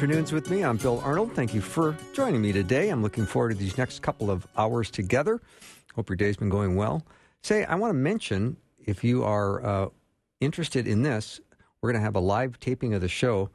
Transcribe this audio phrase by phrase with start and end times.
[0.00, 0.64] Afternoons with me.
[0.64, 1.34] I'm Bill Arnold.
[1.34, 2.88] Thank you for joining me today.
[2.88, 5.42] I'm looking forward to these next couple of hours together.
[5.94, 7.04] Hope your day's been going well.
[7.42, 9.88] Say, I want to mention if you are uh,
[10.40, 11.38] interested in this,
[11.82, 13.50] we're going to have a live taping of the show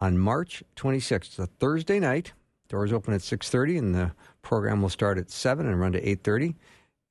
[0.00, 1.12] on March 26th.
[1.12, 2.32] It's a Thursday night.
[2.68, 4.10] Doors open at 6:30 and the
[4.42, 6.56] program will start at 7 and run to 8:30.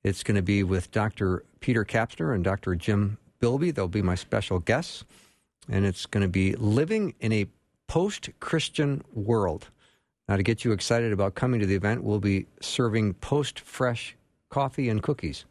[0.03, 1.45] It's going to be with Dr.
[1.61, 2.75] Peter Kapsner and Dr.
[2.75, 3.73] Jim Beilby.
[3.73, 5.05] They'll be my special guests.
[5.70, 7.45] And it's going to be living in a
[7.87, 9.69] post Christian world.
[10.27, 14.16] Now, to get you excited about coming to the event, we'll be serving post fresh
[14.49, 15.45] coffee and cookies.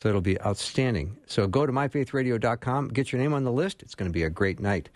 [0.00, 1.16] So it'll be outstanding.
[1.26, 3.82] So go to myfaithradio.com, get your name on the list.
[3.82, 4.88] It's going to be a great night.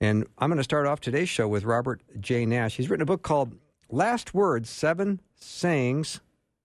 [0.00, 2.46] And I'm going to start off today's show with Robert J.
[2.46, 2.76] Nash.
[2.76, 3.52] He's written a book called
[3.90, 6.20] Last Words Seven Sayings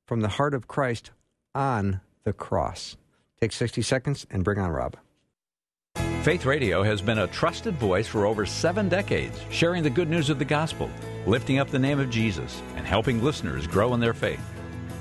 [0.05, 1.11] from the Heart of Christ
[1.55, 2.95] on the Cross.
[3.41, 4.97] Take 60 seconds and bring on Rob.
[6.23, 10.29] Faith Radio has been a trusted voice for over seven decades, sharing the good news
[10.29, 10.89] of the gospel,
[11.25, 14.39] lifting up the name of Jesus, and helping listeners grow in their faith.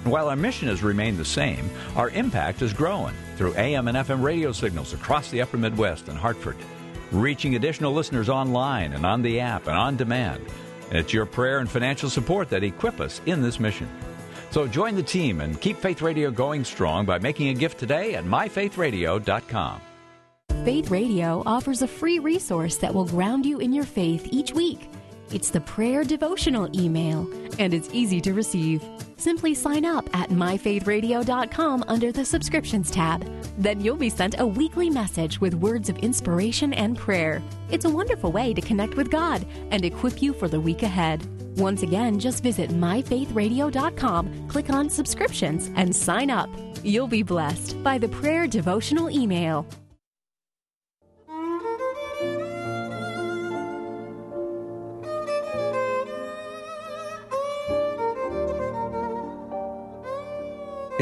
[0.02, 3.96] And while our mission has remained the same, our impact is growing through AM and
[3.96, 6.56] FM radio signals across the upper Midwest and Hartford,
[7.12, 10.44] reaching additional listeners online and on the app and on demand.
[10.88, 13.88] And it's your prayer and financial support that equip us in this mission.
[14.50, 18.16] So join the team and keep Faith Radio going strong by making a gift today
[18.16, 19.82] at myfaithradio.com.
[20.64, 24.88] Faith Radio offers a free resource that will ground you in your faith each week.
[25.32, 28.80] It's the prayer devotional email, and it's easy to receive.
[29.16, 33.26] Simply sign up at myfaithradio.com under the subscriptions tab.
[33.58, 37.42] Then you'll be sent a weekly message with words of inspiration and prayer.
[37.72, 41.26] It's a wonderful way to connect with God and equip you for the week ahead.
[41.58, 46.48] Once again, just visit myfaithradio.com, click on subscriptions, and sign up.
[46.84, 49.66] You'll be blessed by the prayer devotional email.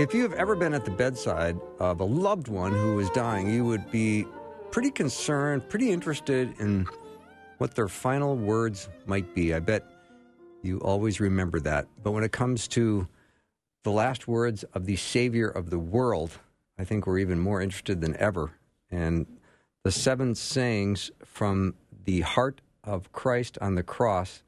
[0.00, 3.52] If you have ever been at the bedside of a loved one who is dying,
[3.52, 4.24] you would be
[4.70, 6.86] pretty concerned, pretty interested in
[7.58, 9.52] what their final words might be.
[9.52, 9.84] I bet
[10.62, 11.86] you always remember that.
[12.02, 13.08] But when it comes to
[13.82, 16.30] the last words of the Savior of the world,
[16.78, 18.52] I think we're even more interested than ever.
[18.90, 19.26] And
[19.84, 21.74] the seven sayings from
[22.06, 24.44] the heart of Christ on the cross,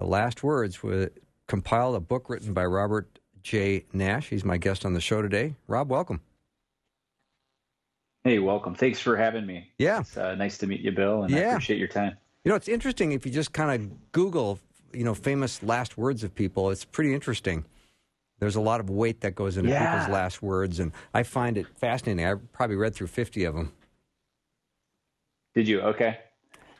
[0.00, 1.12] the last words were
[1.46, 3.84] compiled a book written by Robert J.
[3.92, 4.28] Nash.
[4.28, 5.54] He's my guest on the show today.
[5.66, 6.20] Rob, welcome.
[8.24, 8.74] Hey, welcome.
[8.74, 9.70] Thanks for having me.
[9.78, 10.00] Yeah.
[10.00, 11.50] It's uh, nice to meet you, Bill, and I Yeah.
[11.52, 12.16] appreciate your time.
[12.44, 14.58] You know, it's interesting if you just kind of Google,
[14.92, 16.70] you know, famous last words of people.
[16.70, 17.64] It's pretty interesting.
[18.38, 19.90] There's a lot of weight that goes into Yeah.
[20.00, 22.24] people's last words, and I find it fascinating.
[22.26, 23.72] I probably read through 50 of them.
[25.54, 25.80] Did you?
[25.80, 26.18] Okay.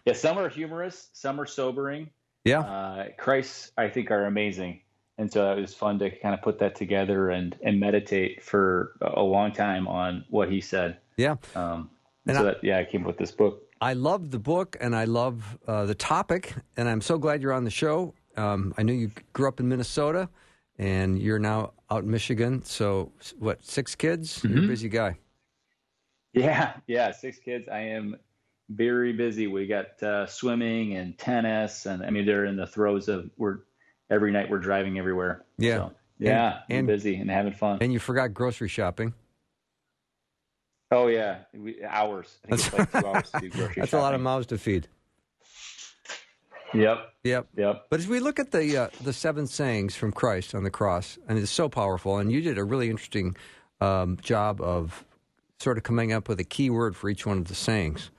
[0.06, 2.10] Yeah, some are humorous, some are sobering.
[2.44, 2.60] Yeah.
[2.60, 4.80] Uh, Christ, I think, are amazing.
[5.20, 8.92] And so it was fun to kind of put that together and, and meditate for
[9.02, 10.96] a long time on what he said.
[11.18, 11.36] Yeah.
[11.54, 11.90] Um,
[12.26, 13.62] And so I- that, yeah, I came up with this book.
[13.82, 17.52] I love the book and I love uh, the topic, and I'm so glad you're
[17.52, 18.14] on the show.
[18.36, 20.28] Um, I knew you grew up in Minnesota,
[20.78, 22.62] and you're now out in Michigan.
[22.62, 24.42] So, what, six kids?
[24.44, 25.18] You're a busy guy.
[26.32, 27.68] Yeah, yeah, six kids.
[27.68, 28.16] I am
[28.68, 29.46] very busy.
[29.48, 33.60] We got uh, swimming and tennis, and I mean they're in the throes of we're
[34.10, 35.44] every night we're driving everywhere.
[35.58, 35.76] Yeah.
[35.76, 37.78] So, yeah, And- I'm busy and having fun.
[37.80, 39.14] And you forgot grocery shopping.
[40.90, 42.38] oh yeah, we, hours.
[42.50, 44.88] I like hours to do grocery That's a lot of mouths to feed.
[46.72, 47.48] Yep, Yep.
[47.56, 47.86] yep.
[47.90, 51.18] But as we look at the uh, the seven sayings from Christ on the cross,
[51.28, 53.36] and it's so powerful, and you did a really interesting
[53.80, 55.04] um, job of
[55.58, 58.10] sort of coming up with a key word for each one of the sayings.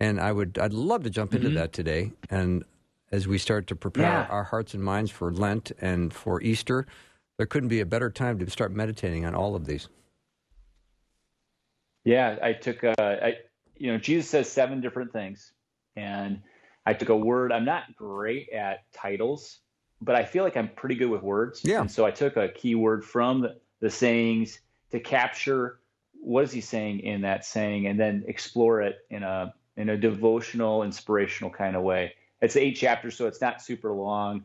[0.00, 2.12] And I would I'd love to jump into that today.
[2.30, 2.64] And
[3.10, 4.26] as we start to prepare Yeah.
[4.28, 6.86] our hearts and minds for Lent and for Easter,
[7.36, 9.88] there couldn't be a better time to start meditating on all of these.
[12.04, 13.34] Yeah, I took uh, I
[13.76, 15.52] you know Jesus says seven different things,
[15.96, 16.40] and
[16.86, 17.52] I took a word.
[17.52, 19.58] I'm not great at titles,
[20.00, 21.60] but I feel like I'm pretty good with words.
[21.64, 21.80] Yeah.
[21.80, 25.80] And so I took a key word from the, the sayings to capture
[26.20, 29.96] what is he saying in that saying, and then explore it in a in a
[29.96, 32.14] devotional, inspirational kind of way.
[32.40, 34.44] It's eight chapters, so it's not super long.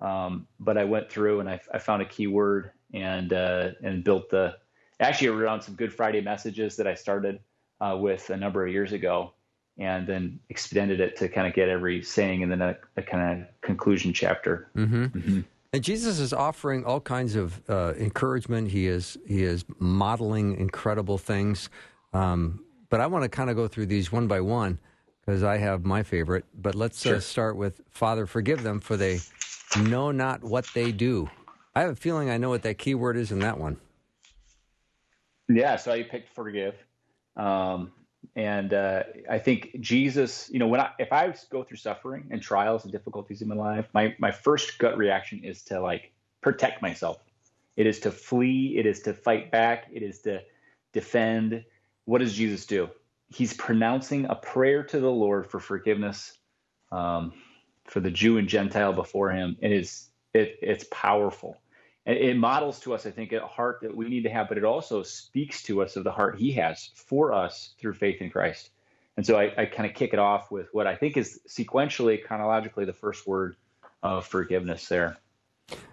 [0.00, 4.04] Um, but I went through and I, I found a key word and uh, and
[4.04, 4.56] built the
[5.00, 7.40] actually around some Good Friday messages that I started
[7.80, 9.32] uh, with a number of years ago,
[9.78, 13.42] and then extended it to kind of get every saying and then a, a kind
[13.42, 14.68] of conclusion chapter.
[14.76, 15.04] Mm-hmm.
[15.04, 15.40] Mm-hmm.
[15.72, 18.70] And Jesus is offering all kinds of uh, encouragement.
[18.70, 21.68] He is he is modeling incredible things.
[22.12, 24.78] Um, but I want to kind of go through these one by one
[25.24, 26.44] because I have my favorite.
[26.54, 27.16] But let's uh, sure.
[27.16, 29.20] uh, start with Father, forgive them for they
[29.76, 31.30] know not what they do.
[31.74, 33.78] I have a feeling I know what that key word is in that one.
[35.48, 36.74] Yeah, so I picked forgive.
[37.36, 37.92] Um,
[38.36, 42.40] and uh, I think Jesus, you know, when I, if I go through suffering and
[42.40, 46.80] trials and difficulties in my life, my, my first gut reaction is to like protect
[46.80, 47.18] myself.
[47.76, 48.76] It is to flee.
[48.78, 49.86] It is to fight back.
[49.92, 50.40] It is to
[50.92, 51.64] defend
[52.06, 52.88] what does Jesus do?
[53.34, 56.38] He's pronouncing a prayer to the Lord for forgiveness
[56.92, 57.32] um,
[57.84, 59.56] for the Jew and Gentile before him.
[59.60, 61.60] It is it, it's powerful.
[62.06, 64.58] And it models to us, I think, a heart that we need to have, but
[64.58, 68.30] it also speaks to us of the heart He has for us through faith in
[68.30, 68.70] Christ.
[69.16, 72.22] And so I, I kind of kick it off with what I think is sequentially,
[72.22, 73.56] chronologically, the first word
[74.02, 75.16] of forgiveness there.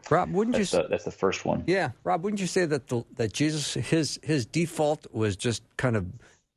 [0.09, 0.81] Rob, wouldn't that's you?
[0.81, 1.63] The, that's the first one.
[1.65, 5.95] Yeah, Rob, wouldn't you say that the, that Jesus his his default was just kind
[5.95, 6.07] of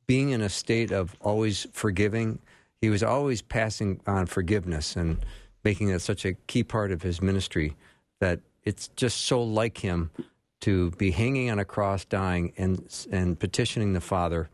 [0.07, 2.39] being in a state of always forgiving.
[2.81, 5.25] He was always passing on forgiveness and
[5.63, 7.75] making it such a key part of his ministry
[8.19, 10.11] that it's just so like him
[10.61, 14.49] to be hanging on a cross, dying, and and petitioning the Father,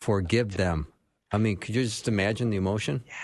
[0.00, 0.86] forgive them.
[1.32, 3.02] I mean, could you just imagine the emotion?
[3.06, 3.14] Yeah.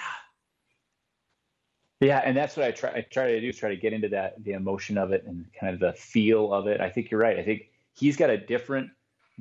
[2.01, 2.91] Yeah, and that's what I try.
[2.91, 5.47] I try to do is try to get into that the emotion of it and
[5.59, 6.81] kind of the feel of it.
[6.81, 7.39] I think you're right.
[7.39, 8.91] I think he's got a different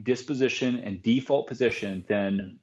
[0.01, 2.59] disposition and default position than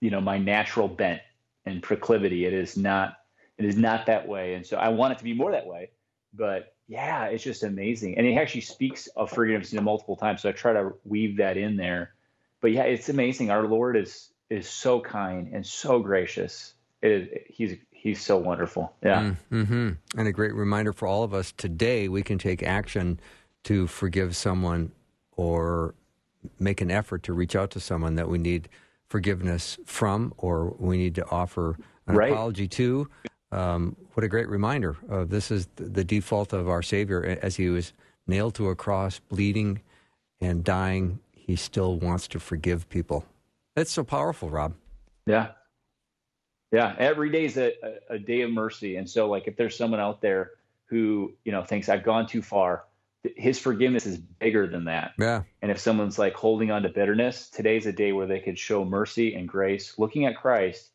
[0.00, 1.20] you know my natural bent
[1.64, 2.44] and proclivity.
[2.44, 3.16] It is not.
[3.58, 5.90] It is not that way, and so I want it to be more that way.
[6.34, 10.42] But yeah, it's just amazing, and it actually speaks of forgiveness multiple times.
[10.42, 12.12] So I try to weave that in there.
[12.60, 13.50] But yeah, it's amazing.
[13.50, 16.74] Our Lord is is so kind and so gracious.
[17.00, 18.94] He's he's so wonderful.
[19.02, 19.34] Yeah.
[19.50, 19.90] Mm-hmm.
[20.16, 23.18] And a great reminder for all of us today, we can take action
[23.64, 24.92] to forgive someone
[25.32, 25.94] or
[26.58, 28.68] make an effort to reach out to someone that we need
[29.08, 31.76] forgiveness from or we need to offer
[32.06, 32.32] an right.
[32.32, 33.08] apology to.
[33.52, 37.68] Um, what a great reminder of this is the default of our Savior as he
[37.68, 37.92] was
[38.26, 39.80] nailed to a cross, bleeding
[40.40, 41.20] and dying.
[41.32, 43.24] He still wants to forgive people.
[43.76, 44.74] That's so powerful, Rob.
[45.26, 45.52] Yeah,
[46.72, 47.72] yeah, every day is a,
[48.10, 48.96] a, day of mercy.
[48.96, 50.52] And so, like, if there's someone out there
[50.86, 52.84] who, you know, thinks I've gone too far,
[53.36, 55.12] his forgiveness is bigger than that.
[55.18, 55.42] Yeah.
[55.62, 58.84] And if someone's like holding on to bitterness, today's a day where they could show
[58.84, 60.90] mercy and grace, looking at Christ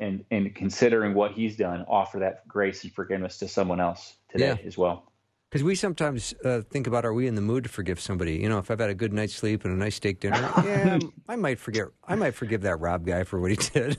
[0.00, 4.58] and, and considering what he's done, offer that grace and forgiveness to someone else today
[4.60, 4.66] yeah.
[4.66, 5.12] as well.
[5.50, 8.36] Because we sometimes uh, think about, are we in the mood to forgive somebody?
[8.36, 10.98] You know, if I've had a good night's sleep and a nice steak dinner, yeah,
[11.28, 11.86] I might forget.
[12.06, 13.98] I might forgive that Rob guy for what he did.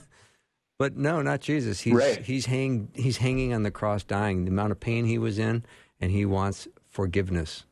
[0.78, 1.80] But no, not Jesus.
[1.80, 2.24] He's right.
[2.24, 4.44] he's hang he's hanging on the cross, dying.
[4.44, 5.64] The amount of pain he was in,
[6.00, 7.64] and he wants forgiveness.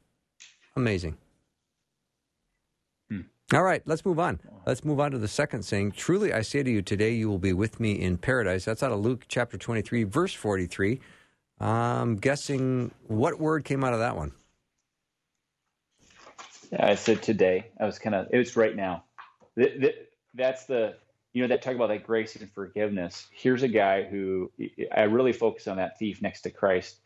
[0.76, 1.16] Amazing.
[3.10, 3.22] Hmm.
[3.52, 4.40] All right, let's move on.
[4.66, 5.92] Let's move on to the second saying.
[5.92, 8.64] Truly, I say to you, today you will be with me in paradise.
[8.64, 11.00] That's out of Luke chapter twenty-three, verse forty-three.
[11.58, 14.32] I'm guessing what word came out of that one.
[16.70, 17.70] Yeah, I said today.
[17.80, 18.26] I was kind of.
[18.30, 19.04] It was right now.
[20.34, 20.96] That's the
[21.36, 24.50] you know that talk about like grace and forgiveness here's a guy who
[24.96, 26.96] i really focus on that thief next to christ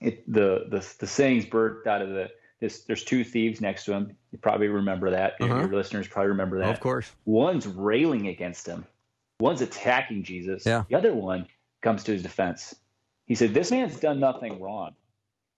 [0.00, 2.30] it, the the the sayings birthed out of the
[2.62, 5.54] this there's two thieves next to him you probably remember that uh-huh.
[5.54, 8.86] your listeners probably remember that of course one's railing against him
[9.40, 10.84] one's attacking jesus yeah.
[10.88, 11.46] the other one
[11.82, 12.74] comes to his defense
[13.26, 14.92] he said this man's done nothing wrong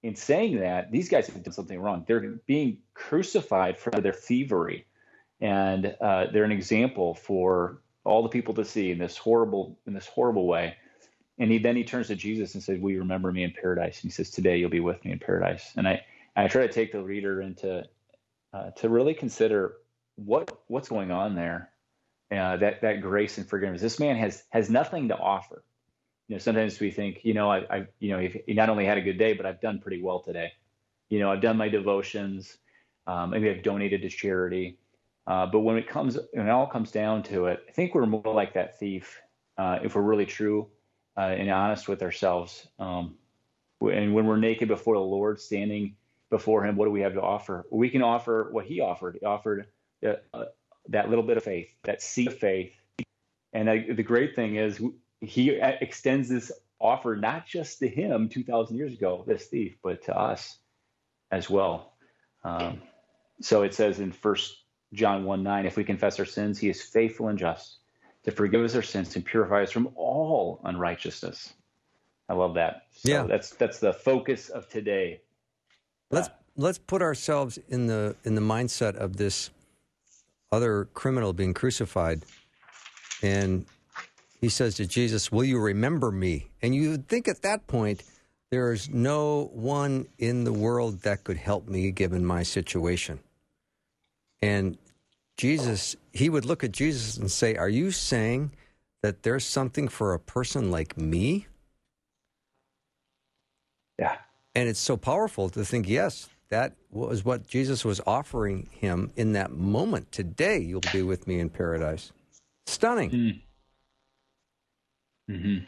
[0.02, 4.86] in saying that these guys have done something wrong they're being crucified for their thievery
[5.40, 9.94] and uh, they're an example for all the people to see in this horrible in
[9.94, 10.76] this horrible way.
[11.38, 14.02] And he then he turns to Jesus and says, "Will you remember me in paradise?"
[14.02, 16.04] And he says, "Today you'll be with me in paradise." And I
[16.36, 17.84] I try to take the reader into
[18.52, 19.76] uh, to really consider
[20.16, 21.70] what what's going on there.
[22.30, 23.80] Uh, that that grace and forgiveness.
[23.80, 25.62] This man has has nothing to offer.
[26.28, 28.96] You know, sometimes we think, you know, I, I you know, he not only had
[28.96, 30.52] a good day, but I've done pretty well today.
[31.10, 32.56] You know, I've done my devotions.
[33.06, 34.78] Um, maybe I've donated to charity.
[35.26, 38.06] Uh, but when it comes, when it all comes down to it, I think we're
[38.06, 39.20] more like that thief
[39.58, 40.68] uh, if we're really true
[41.16, 42.66] uh, and honest with ourselves.
[42.78, 43.16] Um,
[43.80, 45.94] and when we're naked before the Lord, standing
[46.30, 47.66] before Him, what do we have to offer?
[47.70, 49.18] We can offer what He offered.
[49.20, 49.66] He offered
[50.02, 50.16] a,
[50.88, 52.72] that little bit of faith, that seed of faith.
[53.52, 54.80] And I, the great thing is,
[55.20, 60.16] he extends this offer not just to him 2,000 years ago, this thief, but to
[60.16, 60.58] us
[61.30, 61.94] as well.
[62.44, 62.82] Um,
[63.40, 64.56] so it says in First
[64.92, 67.78] John 1 9, if we confess our sins, he is faithful and just
[68.24, 71.52] to forgive us our sins and purify us from all unrighteousness.
[72.28, 72.82] I love that.
[72.92, 73.22] So yeah.
[73.24, 75.20] that's that's the focus of today.
[76.10, 79.50] Let's let's put ourselves in the in the mindset of this
[80.52, 82.24] other criminal being crucified
[83.22, 83.66] and
[84.44, 86.50] he says to Jesus, Will you remember me?
[86.60, 88.02] And you think at that point,
[88.50, 93.20] there's no one in the world that could help me given my situation.
[94.42, 94.76] And
[95.38, 98.52] Jesus, he would look at Jesus and say, Are you saying
[99.02, 101.46] that there's something for a person like me?
[103.98, 104.18] Yeah.
[104.54, 109.32] And it's so powerful to think, yes, that was what Jesus was offering him in
[109.32, 110.12] that moment.
[110.12, 112.12] Today, you'll be with me in paradise.
[112.66, 113.10] Stunning.
[113.10, 113.40] Mm.
[115.30, 115.64] Mm-hmm.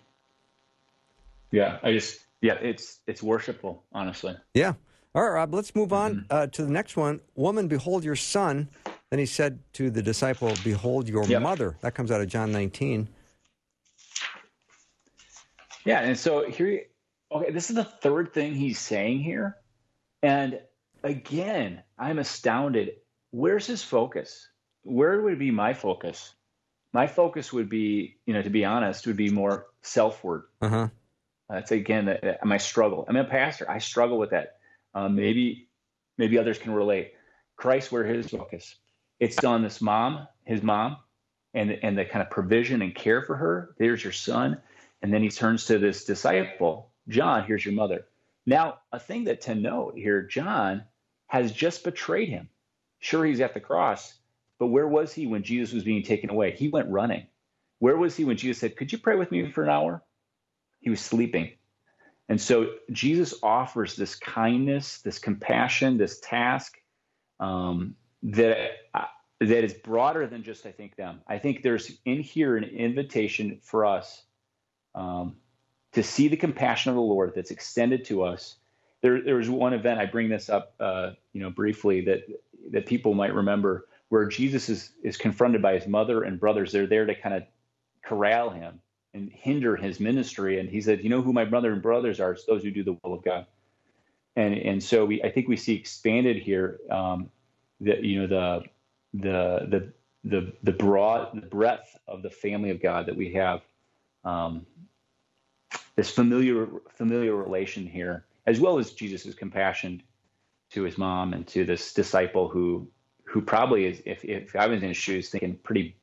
[1.50, 4.37] Yeah, I just yeah, it's it's worshipful, honestly.
[4.55, 4.75] Yeah.
[5.14, 5.55] All right, Rob.
[5.55, 6.25] Let's move on mm-hmm.
[6.31, 7.21] uh, to the next one.
[7.35, 8.69] Woman, behold your son.
[9.11, 11.40] Then he said to the disciple, "Behold your yep.
[11.43, 13.09] mother." That comes out of John 19.
[15.85, 16.83] Yeah, and so here,
[17.33, 19.56] okay, this is the third thing he's saying here,
[20.23, 20.61] and
[21.02, 22.92] again, I'm astounded.
[23.30, 24.49] Where's his focus?
[24.83, 26.35] Where would be my focus?
[26.97, 30.45] my focus would be, you know, to be honest, would be more selfward.
[30.62, 30.88] Uh-huh.
[31.47, 33.04] That's again my struggle.
[33.06, 33.71] I'm a pastor.
[33.71, 34.56] I struggle with that.
[34.95, 35.68] Um, maybe,
[36.16, 37.12] maybe others can relate.
[37.54, 38.75] Christ, where his focus?
[39.21, 40.97] It's on this mom, his mom,
[41.52, 43.75] and and the kind of provision and care for her.
[43.78, 44.56] There's your son,
[45.02, 47.45] and then he turns to this disciple, John.
[47.45, 48.07] Here's your mother.
[48.47, 50.85] Now, a thing that to note here, John
[51.27, 52.49] has just betrayed him.
[52.99, 54.15] Sure, he's at the cross,
[54.59, 56.53] but where was he when Jesus was being taken away?
[56.53, 57.27] He went running.
[57.79, 60.03] Where was he when Jesus said, Could you pray with me for an hour?
[60.81, 61.53] He was sleeping.
[62.29, 66.77] And so Jesus offers this kindness, this compassion, this task
[67.39, 69.05] um, that uh,
[69.41, 71.21] that is broader than just I think them.
[71.29, 74.23] I think there's in here an invitation for us
[74.95, 75.37] um,
[75.97, 78.57] to see the compassion of the Lord that's extended to us.
[79.00, 82.25] There, there was one event I bring this up, uh, you know, briefly that
[82.73, 86.71] that people might remember where Jesus is, is confronted by his mother and brothers.
[86.71, 87.45] They're there to kind of
[88.05, 88.81] corral him
[89.15, 90.61] and hinder his ministry.
[90.61, 92.33] And he said, You know who my brother and brothers are?
[92.33, 93.47] It's those who do the will of God.
[94.37, 97.31] And and so we I think we see expanded here um,
[97.81, 98.65] that you know the
[99.15, 99.93] the the
[100.25, 103.62] the the broad the breadth of the family of God that we have.
[104.26, 104.67] Um,
[105.97, 110.03] this familiar familiar relation here, as well as Jesus' compassion
[110.71, 112.88] to his mom and to this disciple who
[113.25, 115.97] who probably is, if, if I was in his shoes, thinking pretty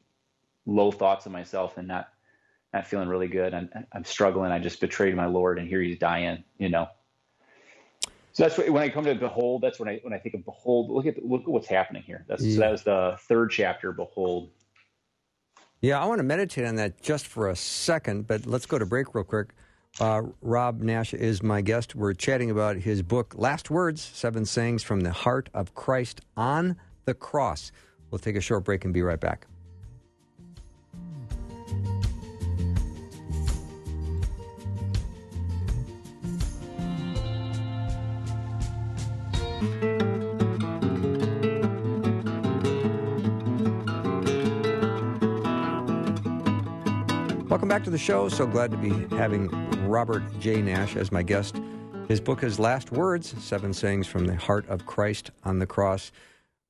[0.65, 2.09] low thoughts of myself and not
[2.73, 3.53] not feeling really good.
[3.53, 4.51] I'm I'm struggling.
[4.51, 6.43] I just betrayed my Lord, and here he's dying.
[6.57, 6.87] You know.
[8.33, 9.61] So that's what, when I come to behold.
[9.61, 10.89] That's when I when I think of behold.
[10.89, 12.25] Look at look at what's happening here.
[12.27, 12.55] That's yeah.
[12.55, 13.91] so that was the third chapter.
[13.91, 14.49] Behold.
[15.81, 18.85] Yeah, I want to meditate on that just for a second, but let's go to
[18.85, 19.49] break real quick.
[19.99, 21.93] Uh, Rob Nash is my guest.
[21.93, 26.77] We're chatting about his book, Last Words Seven Sayings from the Heart of Christ on
[27.05, 27.71] the cross.
[28.09, 29.45] We'll take a short break and be right back.
[47.47, 48.27] Welcome back to the show.
[48.29, 50.61] So glad to be having Robert J.
[50.61, 51.59] Nash as my guest.
[52.07, 56.11] His book is Last Words Seven Sayings from the Heart of Christ on the Cross.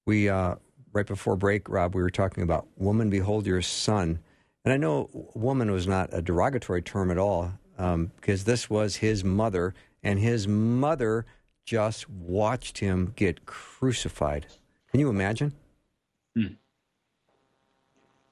[0.06, 0.56] We uh,
[0.92, 4.20] right before break, Rob, we were talking about "Woman, behold your son,"
[4.66, 8.98] and I know "woman" was not a derogatory term at all um, because this was
[8.98, 11.26] his mother, and his mother
[11.66, 14.48] just watched him get crucified.
[14.92, 15.54] Can you imagine?
[16.36, 16.54] Hmm.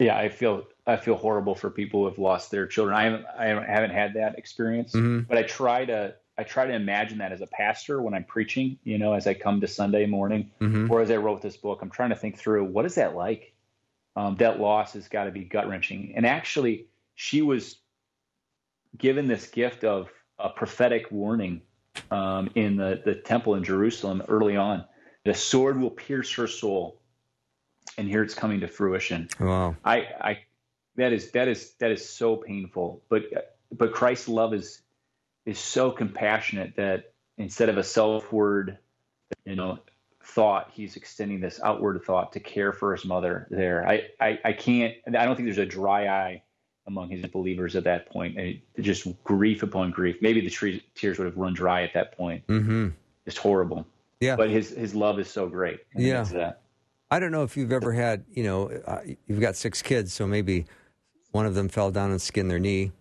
[0.01, 2.97] Yeah, I feel I feel horrible for people who have lost their children.
[2.97, 5.21] I haven't I haven't had that experience, mm-hmm.
[5.29, 8.79] but I try to I try to imagine that as a pastor when I'm preaching,
[8.83, 10.91] you know, as I come to Sunday morning mm-hmm.
[10.91, 13.53] or as I wrote this book, I'm trying to think through what is that like?
[14.15, 16.13] Um, that loss has got to be gut wrenching.
[16.15, 17.77] And actually, she was
[18.97, 21.61] given this gift of a prophetic warning
[22.09, 24.85] um, in the, the temple in Jerusalem early on.
[25.25, 27.00] The sword will pierce her soul.
[27.97, 29.27] And here it's coming to fruition.
[29.39, 29.75] Wow.
[29.83, 30.39] I, I,
[30.95, 33.01] that is, that is, that is so painful.
[33.09, 34.81] But, but Christ's love is,
[35.45, 38.77] is so compassionate that instead of a self-word,
[39.45, 39.79] you know,
[40.23, 43.87] thought he's extending this outward thought to care for his mother there.
[43.87, 46.43] I, I, I can't, I don't think there's a dry eye
[46.87, 48.37] among his believers at that point.
[48.37, 50.17] And just grief upon grief.
[50.21, 52.45] Maybe the tears would have run dry at that point.
[52.47, 52.89] Mm-hmm.
[53.25, 53.85] It's horrible.
[54.19, 54.35] Yeah.
[54.35, 55.79] But his, his love is so great.
[55.95, 56.53] Yeah.
[57.11, 60.25] I don't know if you've ever had, you know, uh, you've got six kids, so
[60.25, 60.65] maybe
[61.31, 62.93] one of them fell down and skinned their knee.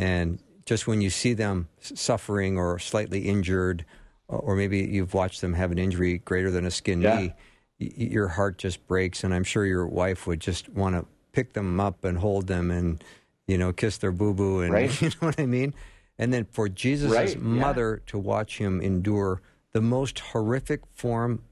[0.00, 3.84] And just when you see them suffering or slightly injured,
[4.26, 7.16] or- or maybe you've watched them have an injury greater than a skinned Yeah.
[7.20, 7.34] knee,
[7.78, 9.22] your heart just breaks.
[9.22, 12.70] And I'm sure your wife would just want to pick them up and hold them
[12.70, 13.02] and,
[13.46, 14.60] you know, kiss their boo boo.
[14.60, 14.90] And Right.
[15.02, 15.72] you know what I mean?
[16.18, 17.38] And then for Jesus' Right, yeah.
[17.40, 19.40] mother to watch him endure
[19.72, 21.42] the most horrific form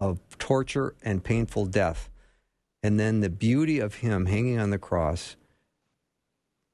[0.00, 2.08] of torture and painful death.
[2.82, 5.36] And then the beauty of him hanging on the cross,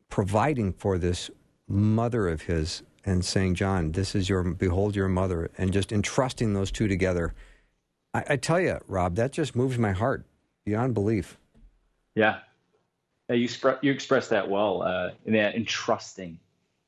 [0.09, 1.31] providing for this
[1.69, 6.55] mother of his and saying, John, this is your, behold your mother, and just entrusting
[6.55, 7.35] those two together.
[8.15, 10.25] I, I tell you, Rob, that just moves my heart
[10.65, 11.39] beyond belief.
[12.15, 12.39] Yeah.
[13.29, 16.39] You, spre- you expressed that well, uh, in that entrusting.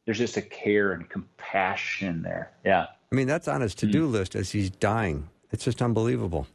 [0.07, 2.53] There's just a care and compassion there.
[2.65, 2.87] Yeah.
[3.13, 5.29] I mean, that's on his to do list as he's dying.
[5.51, 6.47] It's just unbelievable.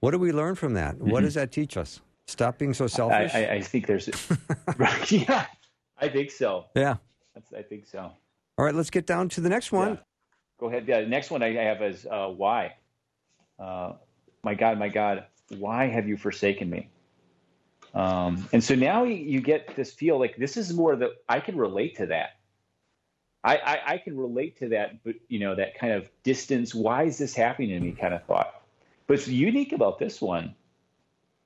[0.00, 0.98] What do we learn from that?
[0.98, 2.00] What does that teach us?
[2.26, 3.34] Stop being so I, selfish?
[3.34, 4.08] I, I think there's,
[4.76, 5.46] right, yeah,
[5.98, 6.66] I think so.
[6.74, 6.96] yeah.
[7.34, 8.12] That's, I think so.
[8.58, 9.90] All right, let's get down to the next one.
[9.90, 9.96] Yeah.
[10.58, 10.86] Go ahead.
[10.86, 12.74] Yeah, the next one I have is uh, why.
[13.58, 13.94] Uh,
[14.42, 15.24] my God, my God,
[15.58, 16.88] why have you forsaken me?
[17.94, 21.40] Um, and so now you, you get this feel like this is more that I
[21.40, 22.36] can relate to that.
[23.44, 26.74] I, I, I can relate to that, but you know that kind of distance.
[26.74, 27.92] Why is this happening to me?
[27.92, 28.62] Kind of thought.
[29.06, 30.54] But what's unique about this one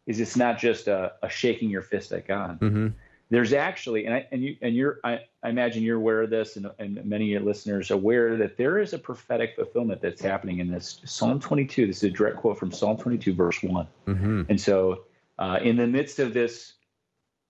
[0.07, 2.89] is it's not just a, a shaking your fist at God Mm-hmm.
[3.31, 6.57] there's actually, and I, and you and you're, I, I imagine you're aware of this,
[6.57, 10.21] and, and many of your listeners are aware that there is a prophetic fulfillment that's
[10.21, 11.87] happening in this Psalm 22.
[11.87, 13.89] This is a direct quote from Psalm 22, verse one.
[14.07, 14.43] Mm-hmm.
[14.49, 15.05] And so,
[15.39, 16.75] uh, in the midst of this,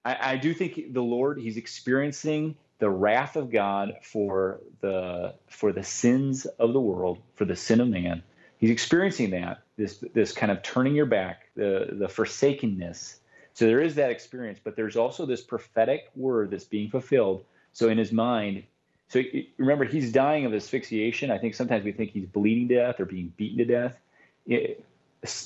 [0.04, 5.72] I, I do think the Lord, He's experiencing the wrath of God for the for
[5.72, 8.22] the sins of the world, for the sin of man.
[8.58, 13.18] He's experiencing that this this kind of turning your back, the the forsakenness.
[13.54, 17.44] So there is that experience, but there's also this prophetic word that's being fulfilled.
[17.72, 18.64] So in his mind,
[19.08, 19.22] so
[19.56, 21.30] remember he's dying of asphyxiation.
[21.30, 23.98] I think sometimes we think he's bleeding to death or being beaten to death.
[24.46, 24.84] It,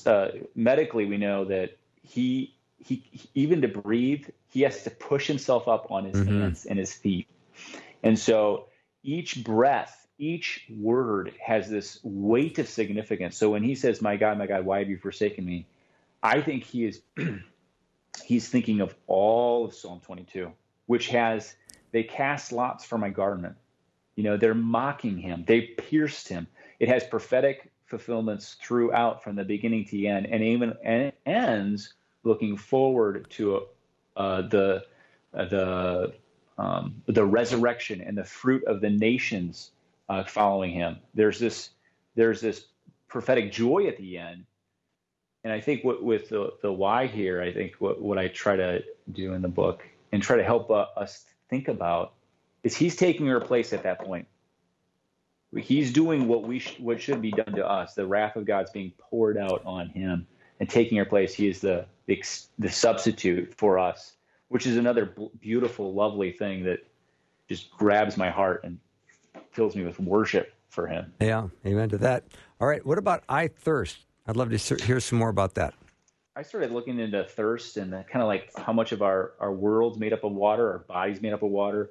[0.05, 5.67] uh, medically, we know that he, he even to breathe, he has to push himself
[5.67, 6.27] up on his Mhm.
[6.27, 7.27] hands and his feet,
[8.03, 8.67] and so
[9.03, 13.35] each breath, each word has this weight of significance.
[13.35, 15.65] So when he says, "My God, my God, why have you forsaken me?"
[16.21, 17.01] I think he is
[18.23, 20.51] he's thinking of all of Psalm 22,
[20.85, 21.55] which has
[21.91, 23.55] they cast lots for my garment.
[24.15, 25.43] You know, they're mocking him.
[25.47, 26.47] They pierced him.
[26.79, 31.93] It has prophetic fulfillments throughout from the beginning to the end, and even and ends
[32.23, 33.67] looking forward to
[34.15, 34.83] uh, the
[35.33, 36.13] uh, the
[36.57, 39.71] um, the resurrection and the fruit of the nations
[40.09, 40.97] uh, following him.
[41.13, 41.69] There's this
[42.15, 42.65] there's this
[43.07, 44.45] prophetic joy at the end,
[45.43, 48.55] and I think what, with the the why here, I think what what I try
[48.55, 52.13] to do in the book and try to help uh, us think about
[52.63, 54.27] is he's taking our place at that point.
[55.57, 57.93] He's doing what we sh- what should be done to us.
[57.93, 60.27] The wrath of God's being poured out on him
[60.61, 61.33] and taking our place.
[61.33, 62.23] He is the the,
[62.59, 64.13] the substitute for us,
[64.47, 66.85] which is another b- beautiful, lovely thing that
[67.49, 68.77] just grabs my heart and
[69.51, 71.11] fills me with worship for him.
[71.19, 72.23] Yeah, amen to that.
[72.59, 74.05] All right, what about I thirst?
[74.27, 75.73] I'd love to hear some more about that.
[76.35, 79.97] I started looking into thirst and kind of like how much of our, our world's
[79.97, 81.89] made up of water, our bodies made up of water.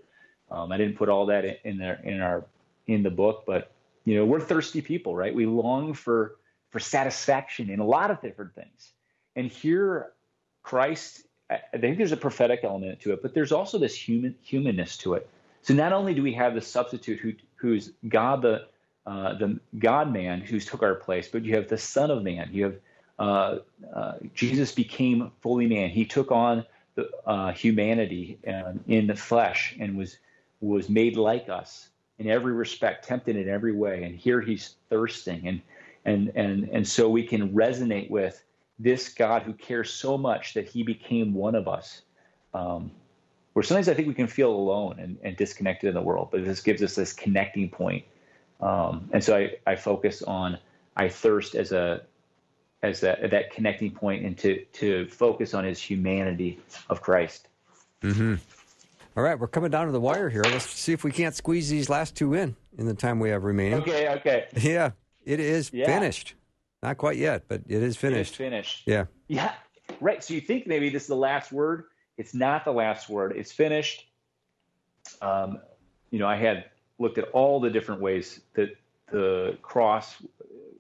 [0.51, 2.45] Um, I didn't put all that in, in there in our
[2.87, 3.73] in the book, but
[4.05, 5.35] you know we're thirsty people, right?
[5.35, 6.37] We long for
[6.71, 8.93] for satisfaction in a lot of different things.
[9.37, 10.13] And here,
[10.63, 14.97] Christ, I think there's a prophetic element to it, but there's also this human humanness
[14.99, 15.29] to it.
[15.63, 18.67] So not only do we have the substitute who who's God the
[19.07, 22.49] uh, the God man who's took our place, but you have the Son of Man.
[22.53, 22.77] You have
[23.19, 23.59] uh,
[23.95, 25.91] uh, Jesus became fully man.
[25.91, 30.19] He took on the uh, humanity um, in the flesh and was
[30.61, 34.05] was made like us in every respect, tempted in every way.
[34.05, 35.61] And here he's thirsting, and
[36.05, 38.43] and and and so we can resonate with
[38.79, 42.03] this God who cares so much that he became one of us.
[42.55, 42.91] Um,
[43.53, 46.45] where sometimes I think we can feel alone and, and disconnected in the world, but
[46.45, 48.05] this gives us this connecting point.
[48.61, 50.59] Um, and so I, I focus on
[50.97, 52.03] I thirst as a
[52.83, 57.49] as that that connecting point and to to focus on his humanity of Christ.
[59.17, 60.43] All right, we're coming down to the wire here.
[60.45, 63.45] Let's see if we can't squeeze these last two in in the time we have
[63.45, 63.81] remaining.
[63.81, 64.47] Okay, okay.
[64.57, 64.93] Yeah,
[65.25, 65.87] it is Yeah.
[65.87, 66.35] finished.
[66.83, 68.33] Not quite yet, but it is finished.
[68.33, 68.83] It is finished.
[68.87, 69.07] Yeah.
[69.29, 69.53] Yeah.
[70.01, 70.25] Right.
[70.25, 71.85] So you think maybe this is the last word.
[72.17, 73.35] It's not the last word.
[73.37, 74.07] It's finished.
[75.21, 75.59] Um,
[76.11, 76.67] you know, I had
[76.99, 78.71] looked at all the different ways that
[79.11, 80.17] the cross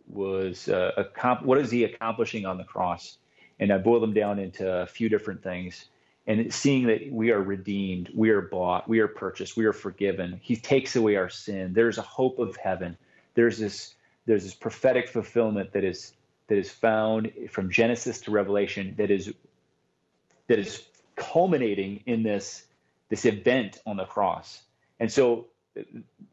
[0.06, 1.04] was uh,
[1.42, 3.18] what is he accomplishing on the cross,
[3.58, 5.86] and I boiled them down into a few different things.
[6.26, 10.38] And seeing that we are redeemed, we are bought, we are purchased, we are forgiven.
[10.42, 11.72] He takes away our sin.
[11.72, 12.96] There's a hope of heaven.
[13.34, 13.94] There's this
[14.30, 16.12] there's this prophetic fulfillment that is
[16.46, 19.34] that is found from Genesis to Revelation that is
[20.46, 20.84] that is
[21.16, 22.64] culminating in this
[23.08, 24.62] this event on the cross.
[25.00, 25.48] And so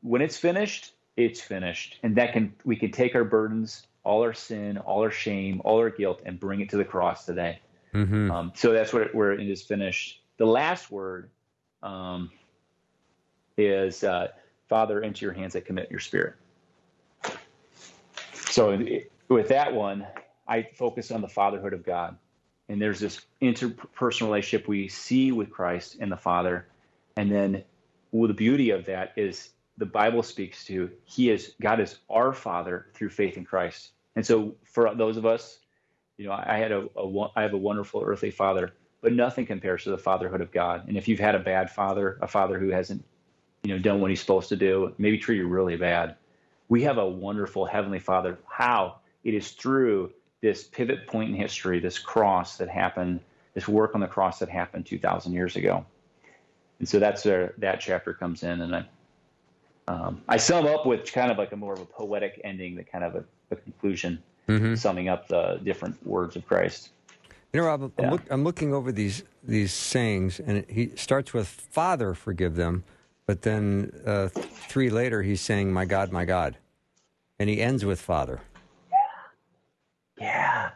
[0.02, 1.98] when it's finished, it's finished.
[2.04, 5.80] And that can we can take our burdens, all our sin, all our shame, all
[5.80, 7.62] our guilt, and bring it to the cross today.
[7.96, 8.30] Mm-hmm.
[8.30, 10.22] Um, so that's what where it is finished.
[10.38, 11.32] The last word
[11.82, 12.30] um,
[13.58, 14.28] is uh,
[14.70, 16.36] Father, into your hands I commit your spirit.
[18.58, 18.76] So
[19.30, 20.08] with that one,
[20.48, 22.18] I focus on the fatherhood of God.
[22.68, 26.68] And there's this interpersonal relationship we see with Christ and the Father.
[27.18, 27.64] And then
[28.12, 32.34] well, the beauty of that is the Bible speaks to He is God is our
[32.34, 33.92] Father through faith in Christ.
[34.16, 35.60] And so for those of us,
[36.18, 39.84] you know, I had a, a I have a wonderful earthly father, but nothing compares
[39.84, 40.88] to the fatherhood of God.
[40.88, 43.06] And if you've had a bad father, a father who hasn't,
[43.62, 46.16] you know, done what he's supposed to do, maybe treat you really bad,
[46.70, 48.38] we have a wonderful heavenly Father.
[48.48, 48.98] How?
[49.24, 53.20] It is through this pivot point in history, this cross that happened,
[53.54, 55.86] this work on the cross that happened 2,000 years ago.
[56.80, 58.62] And so that's where that chapter comes in.
[58.62, 58.86] And I,
[59.88, 62.84] um, I sum up with kind of like a more of a poetic ending, the
[62.84, 64.76] kind of a, a conclusion, mm-hmm.
[64.76, 66.90] summing up the different words of Christ.
[67.54, 68.12] You know, Rob, I'm, yeah.
[68.12, 72.84] look, I'm looking over these these sayings, and he starts with "Father, forgive them,"
[73.28, 76.58] but then uh, three later he's saying, "My God, my God,"
[77.38, 78.40] and he ends with "Father."
[78.90, 80.26] Yeah.
[80.26, 80.70] Yeah.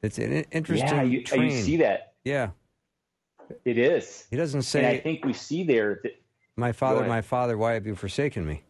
[0.00, 0.88] It's an interesting.
[0.88, 2.14] Yeah, you, you see that.
[2.24, 2.50] Yeah.
[3.64, 4.26] It is.
[4.30, 4.78] He doesn't say.
[4.78, 6.16] And I think we see there that.
[6.56, 8.62] My father, my father, why have you forsaken me?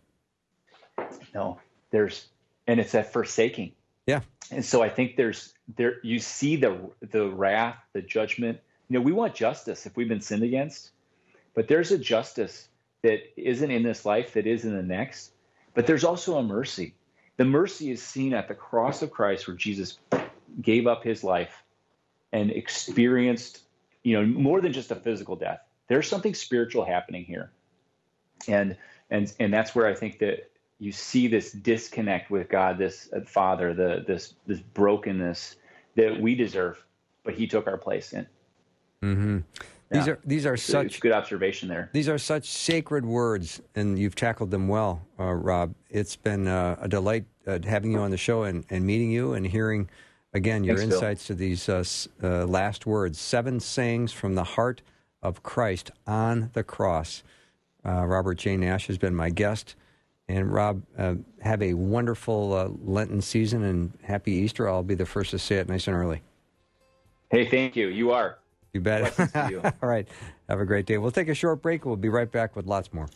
[1.35, 1.59] No,
[1.91, 2.29] there's,
[2.67, 3.73] and it's that forsaking.
[4.07, 4.21] Yeah.
[4.51, 8.59] And so I think there's there you see the the wrath, the judgment.
[8.89, 10.91] You know, we want justice if we've been sinned against,
[11.55, 12.69] but there's a justice
[13.03, 15.33] that isn't in this life that is in the next.
[15.75, 16.95] But there's also a mercy.
[17.37, 19.99] The mercy is seen at the cross of Christ where Jesus
[20.61, 21.63] gave up his life
[22.33, 23.63] and experienced,
[24.03, 25.61] you know, more than just a physical death.
[25.89, 27.51] There's something spiritual happening here.
[28.47, 28.77] And
[29.11, 33.75] and and that's where I think that you see this disconnect with God, this Father,
[33.75, 35.57] the this this brokenness
[35.97, 36.83] that we deserve,
[37.25, 38.27] but He took our place in.
[39.03, 39.39] Mm-hmm.
[39.91, 40.13] These yeah.
[40.13, 41.91] are these are it's such good observation there.
[41.93, 45.75] These are such sacred words, and you've tackled them well, uh, Rob.
[45.89, 49.33] It's been uh, a delight uh, having you on the show and, and meeting you
[49.33, 49.91] and hearing
[50.33, 51.37] again your Thanks, insights Bill.
[51.37, 51.83] to these uh,
[52.23, 54.81] uh, last words, seven sayings from the heart
[55.25, 57.25] of Christ on the cross.
[57.85, 58.57] Uh, Robert J.
[58.57, 59.75] Nash has been my guest,
[60.29, 60.83] and Rob,
[61.41, 64.69] have a wonderful Lenten season and happy Easter.
[64.69, 66.23] I'll be the first to say it nice and early.
[67.31, 67.89] Hey, thank you.
[67.89, 68.39] You are.
[68.73, 69.17] You bet.
[69.51, 69.61] You.
[69.83, 70.07] All right.
[70.49, 70.99] Have a great day.
[70.99, 71.85] We'll take a short break.
[71.85, 73.09] We'll be right back with lots more.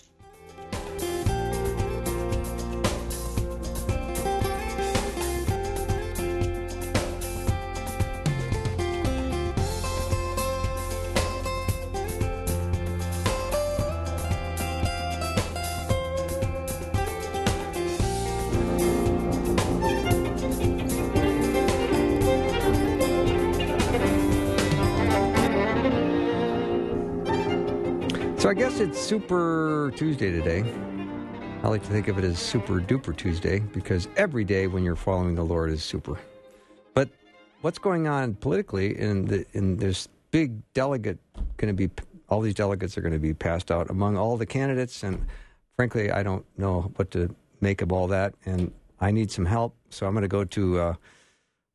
[29.15, 30.65] Super Tuesday today.
[31.63, 34.97] I like to think of it as Super Duper Tuesday because every day when you're
[34.97, 36.19] following the Lord is super.
[36.95, 37.09] But
[37.61, 41.21] what's going on politically in the big delegate
[41.59, 41.89] going to be
[42.29, 45.25] all these delegates are going to be passed out among all the candidates and
[45.77, 49.77] frankly I don't know what to make of all that and I need some help
[49.91, 50.95] so I'm going to go to uh,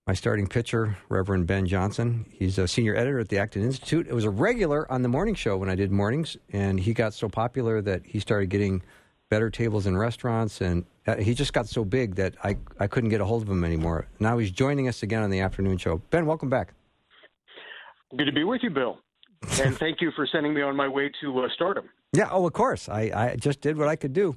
[0.10, 2.26] my starting pitcher, Reverend Ben Johnson.
[2.32, 4.08] He's a senior editor at the Acton Institute.
[4.08, 7.13] It was a regular on the morning show when I did mornings, and he got
[7.13, 8.82] so popular that he started getting
[9.30, 13.12] better tables in restaurants, and uh, he just got so big that I, I couldn't
[13.12, 14.08] get a hold of him anymore.
[14.19, 16.02] Now he's joining us again on the afternoon show.
[16.10, 16.74] Ben, welcome back.
[18.17, 18.98] Good to be with you, Bill.
[19.62, 21.88] and thank you for sending me on my way to uh, stardom.
[22.13, 22.89] Yeah, oh, of course.
[22.89, 24.36] I, I just did what I could do.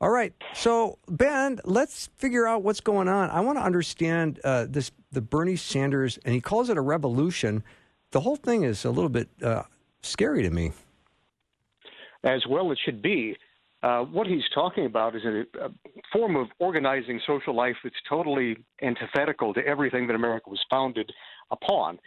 [0.00, 0.32] All right.
[0.54, 3.28] So, Ben, let's figure out what's going on.
[3.30, 7.62] I want to understand uh, this the Bernie Sanders, and he calls it a revolution.
[8.12, 9.64] The whole thing is a little bit uh,
[10.02, 10.72] scary to me.
[12.24, 13.36] As well, it should be.
[13.82, 15.70] Uh, what he's talking about is a, a,
[16.12, 21.10] form of organizing social life that's totally antithetical to everything that America was founded
[21.50, 21.98] upon.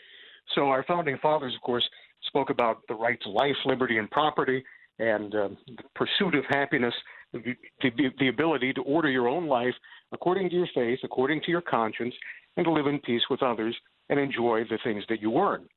[0.56, 1.88] So, our founding fathers, of course,
[2.27, 4.63] spoke about the right to life, liberty, and property,
[4.99, 6.93] and uh, the pursuit of happiness,
[7.33, 9.73] the, the, ability to order your own life
[10.11, 12.13] according to your faith, according to your conscience,
[12.57, 13.75] and to live in peace with others
[14.09, 15.67] and enjoy the things that you earn.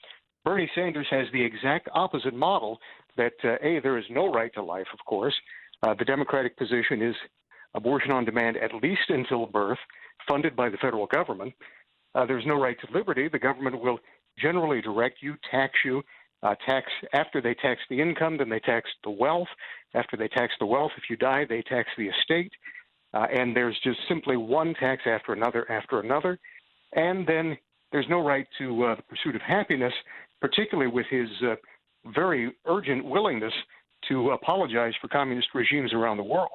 [0.44, 2.78] Bernie Sanders has the exact opposite model
[3.16, 5.34] that, uh, A, there is no right to life, of course.
[5.82, 7.14] Uh, the Democratic position is
[7.74, 9.78] abortion on demand at least until birth,
[10.28, 11.52] funded by the federal government.
[12.14, 13.28] Uh, there's no right to liberty.
[13.28, 13.98] The government will
[14.38, 16.02] generally direct you, tax you,
[16.42, 19.48] uh, tax after they tax the income, then they tax the wealth.
[19.94, 22.52] After they tax the wealth, if you die, they tax the estate.
[23.14, 26.38] Uh, and there's just simply one tax after another after another.
[26.92, 27.56] And then
[27.92, 29.92] there's no right to uh, the pursuit of happiness,
[30.40, 31.54] particularly with his uh,
[32.14, 33.52] very urgent willingness
[34.08, 36.50] to apologize for communist regimes around the world.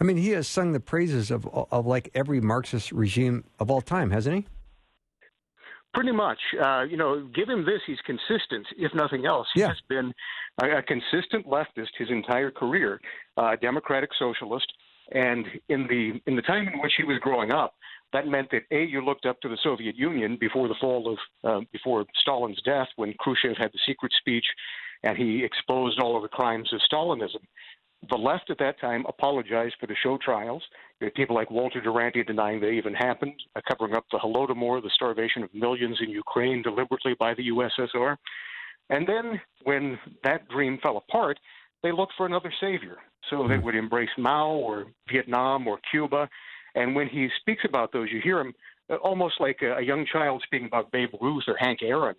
[0.00, 3.80] I mean, he has sung the praises of of like every Marxist regime of all
[3.80, 4.46] time, hasn't he?
[5.96, 6.38] Pretty much.
[6.62, 9.48] Uh, you know, give him this, he's consistent, if nothing else.
[9.54, 9.68] He yeah.
[9.68, 10.12] has been
[10.62, 13.00] a, a, consistent leftist his entire career,
[13.38, 14.70] uh, a democratic socialist.
[15.12, 17.76] And in the in the time in which he was growing up,
[18.12, 21.18] that meant that a you looked up to the Soviet Union before the fall of
[21.50, 24.44] uh, before Stalin's death, when Khrushchev had the secret speech,
[25.02, 27.40] and he exposed all of the crimes of Stalinism.
[28.10, 30.62] The left at that time apologized for the show trials.
[31.00, 34.82] You had people like Walter Duranty denying they even happened, uh, covering up the Holodomor,
[34.82, 38.16] the starvation of millions in Ukraine deliberately by the USSR.
[38.90, 41.38] And then when that dream fell apart,
[41.82, 42.98] they looked for another savior.
[43.30, 43.64] So they hmm.
[43.64, 46.28] would embrace Mao or Vietnam or Cuba.
[46.74, 48.54] And when he speaks about those, you hear him
[48.90, 52.14] uh, almost like a, a young child speaking about Babe Ruth or Hank Aaron.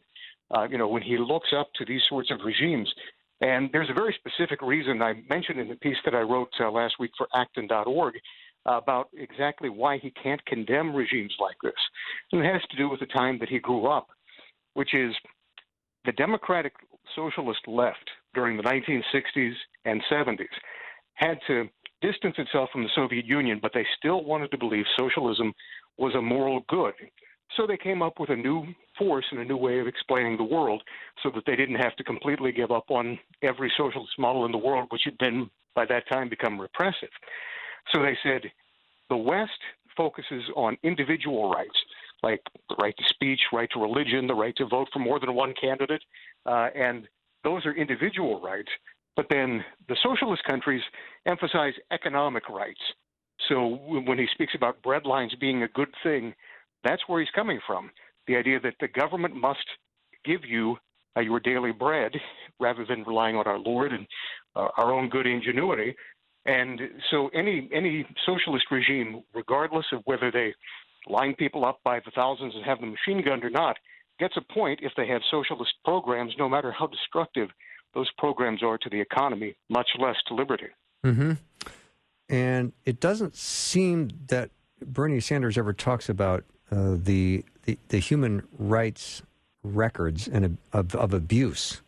[0.50, 2.94] Uh, you know, when he looks up to these sorts of regimes.
[3.42, 6.72] And there's a very specific reason I mentioned in the piece that I wrote uh,
[6.72, 8.16] last week for Acton.org
[8.66, 11.74] about exactly why he can't condemn regimes like this.
[12.32, 14.08] And it has to do with the time that he grew up,
[14.74, 15.14] which is
[16.06, 16.74] the Democratic
[17.16, 19.54] Socialist left during the 1960s
[19.86, 20.48] and 70s
[21.14, 21.68] had to
[22.02, 25.54] distance itself from the Soviet Union, but they still wanted to believe socialism
[25.98, 26.94] was a moral good.
[27.56, 28.66] So they came up with a new
[28.98, 30.84] force and a new way of explaining the world
[31.24, 34.58] so that they didn't have to completely give up on every socialist model in the
[34.58, 37.10] world, which had been by that time become repressive.
[37.94, 38.42] So they said
[39.10, 39.60] the West
[39.96, 41.78] focuses on individual rights,
[42.22, 45.34] like the right to speech, right to religion, the right to vote for more than
[45.34, 46.04] one candidate,
[46.46, 47.08] uh, and
[47.44, 48.70] those are individual rights.
[49.16, 50.82] But then the socialist countries
[51.26, 52.82] emphasize economic rights.
[53.50, 56.34] So when he speaks about breadlines being a good thing,
[56.84, 57.92] that's where he's coming from.
[58.28, 59.66] The idea that the government must
[60.26, 60.78] give you
[61.16, 62.12] uh, your daily bread
[62.60, 64.06] rather than relying on our Lord and
[64.56, 65.96] uh, our own good ingenuity.
[66.46, 66.80] And
[67.12, 70.54] so any any socialist regime, regardless of whether they
[71.10, 73.78] line people up by the thousands and have them machine gunned or not,
[74.20, 77.50] gets a point if they have socialist programs, no matter how destructive
[77.94, 80.68] those programs are to the economy, much less to liberty.
[81.06, 81.34] Mm-hmm.
[82.30, 84.52] And it doesn't seem that
[84.86, 89.22] Bernie Sanders ever talks about uh, the, the, the human rights
[89.64, 91.82] records and of, of abuse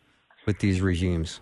[0.46, 1.42] with these regimes.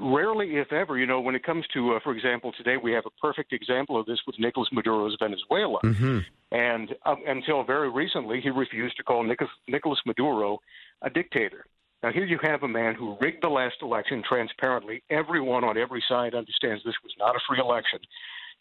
[0.00, 3.04] Rarely, if ever, you know, when it comes to, uh, for example, today we have
[3.04, 5.80] a perfect example of this with Nicolas Maduro's Venezuela.
[5.82, 6.18] Mm-hmm.
[6.52, 10.58] And uh, until very recently, he refused to call Nicolas Maduro
[11.02, 11.66] a dictator.
[12.02, 15.02] Now, here you have a man who rigged the last election transparently.
[15.10, 17.98] Everyone on every side understands this was not a free election.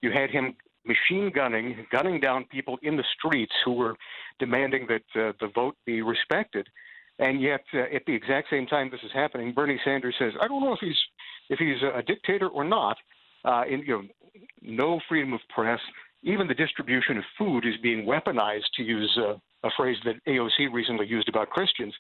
[0.02, 0.56] You had him
[0.88, 3.96] machine gunning, gunning down people in the streets who were
[4.40, 6.68] demanding that uh, the vote be respected.
[7.20, 10.48] And yet, uh, at the exact same time this is happening, Bernie Sanders says, "I
[10.48, 11.00] don't know if he's
[11.50, 12.98] if he's a dictator or not."
[13.46, 14.04] Uh, in, you know,
[14.62, 15.80] no freedom of press.
[16.24, 20.72] Even the distribution of food is being weaponized, to use uh, a phrase that AOC
[20.74, 21.94] recently used about Christians,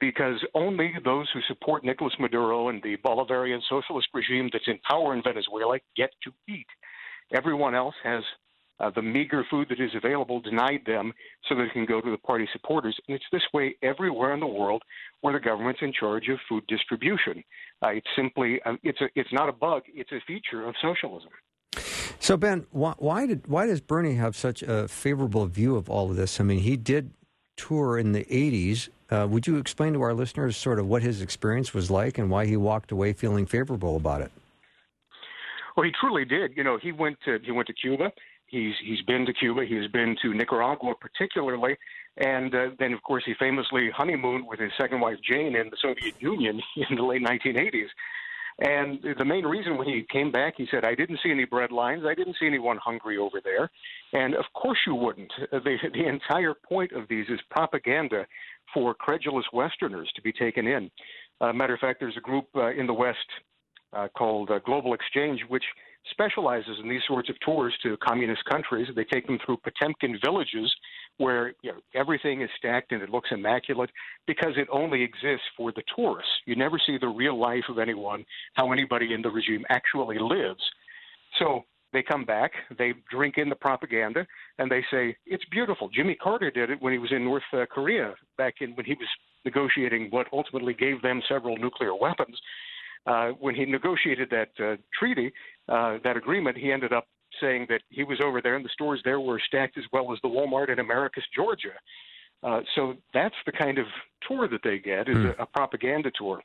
[0.00, 5.14] because only those who support Nicolas Maduro and the Bolivarian socialist regime that's in power
[5.14, 6.66] in Venezuela get to eat.
[7.32, 8.22] Everyone else has
[8.80, 11.12] uh, the meager food that is available denied them
[11.48, 12.96] so that it can go to the party supporters.
[13.08, 14.82] And it's this way everywhere in the world
[15.20, 17.42] where the government's in charge of food distribution.
[17.82, 21.30] Uh, it's simply uh, it's a it's not a bug; it's a feature of socialism.
[22.20, 26.10] So Ben, why, why did why does Bernie have such a favorable view of all
[26.10, 26.40] of this?
[26.40, 27.10] I mean, he did
[27.56, 28.88] tour in the '80s.
[29.10, 32.30] Uh, would you explain to our listeners sort of what his experience was like and
[32.30, 34.30] why he walked away feeling favorable about it?
[35.78, 36.56] Well, he truly did.
[36.56, 38.10] You know, he went to he went to Cuba.
[38.48, 39.64] He's he's been to Cuba.
[39.64, 41.76] He's been to Nicaragua, particularly,
[42.16, 45.76] and uh, then of course he famously honeymooned with his second wife Jane in the
[45.80, 46.60] Soviet Union
[46.90, 47.86] in the late 1980s.
[48.58, 51.70] And the main reason when he came back, he said, I didn't see any bread
[51.70, 52.02] lines.
[52.04, 53.70] I didn't see anyone hungry over there.
[54.12, 55.32] And of course you wouldn't.
[55.52, 58.26] The, the entire point of these is propaganda
[58.74, 60.90] for credulous Westerners to be taken in.
[61.40, 63.18] Uh, matter of fact, there's a group uh, in the West
[63.92, 65.64] uh, called uh, Global Exchange, which
[66.10, 68.88] specializes in these sorts of tours to communist countries.
[68.94, 70.74] They take them through Potemkin villages
[71.18, 73.90] where you know, everything is stacked and it looks immaculate
[74.26, 76.30] because it only exists for the tourists.
[76.46, 78.24] You never see the real life of anyone,
[78.54, 80.62] how anybody in the regime actually lives.
[81.38, 84.26] So they come back, they drink in the propaganda,
[84.58, 85.88] and they say it's beautiful.
[85.88, 88.94] Jimmy Carter did it when he was in North uh, Korea back in when he
[88.94, 89.08] was
[89.44, 92.38] negotiating what ultimately gave them several nuclear weapons.
[93.06, 95.32] Uh, when he negotiated that uh, treaty,
[95.68, 97.06] uh, that agreement, he ended up
[97.40, 100.18] saying that he was over there and the stores there were stacked as well as
[100.22, 101.74] the Walmart in Americus, Georgia.
[102.42, 103.86] Uh, so that's the kind of
[104.26, 105.38] tour that they get is mm.
[105.38, 106.40] a, a, propaganda tour.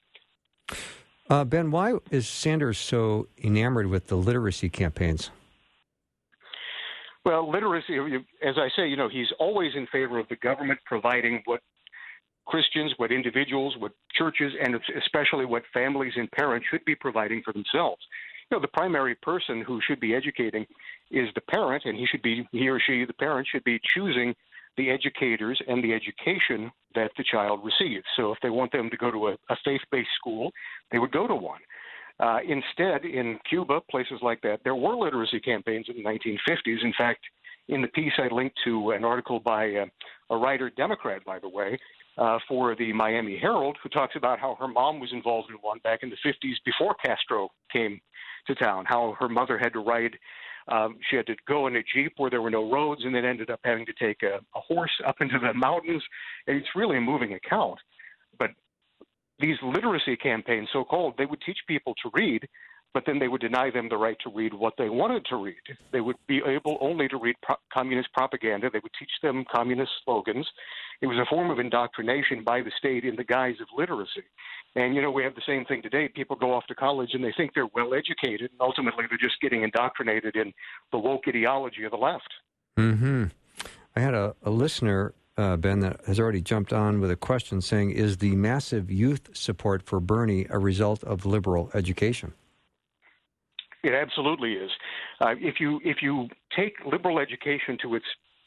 [1.29, 5.29] Uh, ben, why is Sanders so enamored with the literacy campaigns?
[7.25, 7.97] Well, literacy,
[8.45, 11.61] as I say, you know, he's always in favor of the government providing what
[12.45, 17.53] Christians, what individuals, what churches, and especially what families and parents should be providing for
[17.53, 18.01] themselves
[18.49, 20.65] you know, the primary person who should be educating
[21.11, 24.35] is the parent, and he should be he or she, the parent, should be choosing
[24.77, 28.05] the educators and the education that the child receives.
[28.15, 30.51] So if they want them to go to a, a faith-based school,
[30.91, 31.61] they would go to one.
[32.19, 36.83] Uh, instead, in Cuba, places like that, there were literacy campaigns in the 1950s.
[36.83, 37.21] In fact,
[37.69, 39.85] in the piece, I linked to an article by uh,
[40.29, 41.79] a writer, Democrat, by the way,
[42.17, 45.79] uh, for the Miami Herald, who talks about how her mom was involved in one
[45.83, 47.99] back in the 50s before Castro came
[48.47, 50.17] to town, how her mother had to ride.
[50.67, 53.25] Um, she had to go in a jeep where there were no roads, and then
[53.25, 56.03] ended up having to take a, a horse up into the mountains.
[56.47, 57.79] And it's really a moving account.
[58.37, 58.51] But
[59.39, 62.47] these literacy campaigns, so called, they would teach people to read,
[62.93, 65.55] but then they would deny them the right to read what they wanted to read.
[65.91, 68.69] They would be able only to read pro- communist propaganda.
[68.71, 70.47] They would teach them communist slogans.
[71.01, 74.23] It was a form of indoctrination by the state in the guise of literacy.
[74.75, 76.07] And, you know, we have the same thing today.
[76.07, 79.41] People go off to college and they think they're well educated, and ultimately they're just
[79.41, 80.53] getting indoctrinated in
[80.91, 82.29] the woke ideology of the left.
[82.77, 83.25] Hmm.
[83.95, 87.61] I had a, a listener, uh, Ben, that has already jumped on with a question
[87.61, 92.33] saying, "Is the massive youth support for Bernie a result of liberal education?"
[93.83, 94.71] It absolutely is.
[95.19, 98.05] Uh, if you if you take liberal education to its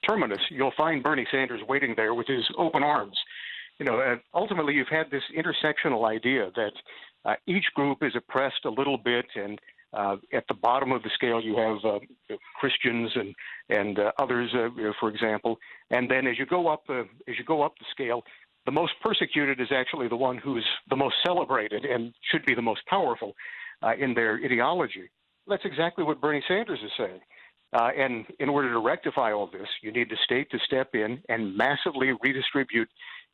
[0.09, 3.17] terminus, you'll find Bernie Sanders waiting there with his open arms
[3.79, 6.73] you know, uh, ultimately you've had this intersectional idea that
[7.25, 9.59] uh, each group is oppressed a little bit, and
[9.93, 11.99] uh, at the bottom of the scale you have uh,
[12.59, 13.35] Christians and
[13.69, 14.69] and uh, others, uh,
[14.99, 15.59] for example,
[15.91, 18.23] and then as you go up uh, as you go up the scale,
[18.65, 22.63] the most persecuted is actually the one who's the most celebrated and should be the
[22.63, 23.35] most powerful
[23.83, 25.11] uh, in their ideology.
[25.49, 27.21] That's exactly what Bernie Sanders is saying.
[27.73, 31.21] Uh, and in order to rectify all this, you need the state to step in
[31.29, 32.89] and massively redistribute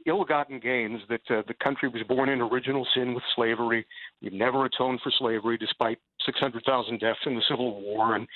[0.06, 3.86] ill-gotten gains that uh, the country was born in original sin with slavery.
[4.20, 8.26] We've never atoned for slavery, despite 600,000 deaths in the Civil War and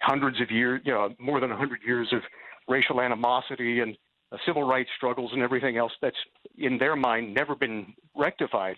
[0.00, 2.22] hundreds of years, you know, more than 100 years of
[2.68, 3.96] racial animosity and
[4.32, 6.16] uh, civil rights struggles and everything else that's
[6.58, 8.76] in their mind never been rectified.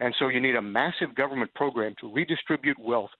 [0.00, 3.10] And so you need a massive government program to redistribute wealth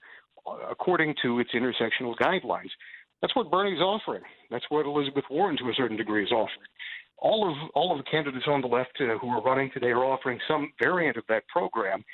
[0.71, 2.71] according to its intersectional guidelines.
[3.21, 4.23] That's what Bernie's offering.
[4.51, 6.69] That's what Elizabeth Warren, to a certain degree, is offering
[7.21, 10.05] all of all of the candidates on the left uh, who are running today are
[10.05, 12.05] offering some variant of that program,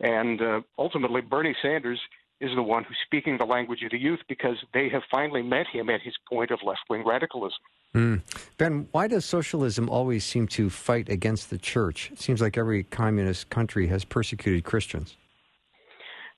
[0.00, 2.00] and uh, ultimately Bernie Sanders
[2.40, 5.66] is the one who's speaking the language of the youth because they have finally met
[5.72, 7.58] him at his point of left wing radicalism.
[7.94, 8.22] Mm.
[8.58, 12.10] Ben, why does socialism always seem to fight against the church?
[12.10, 15.16] It seems like every communist country has persecuted Christians.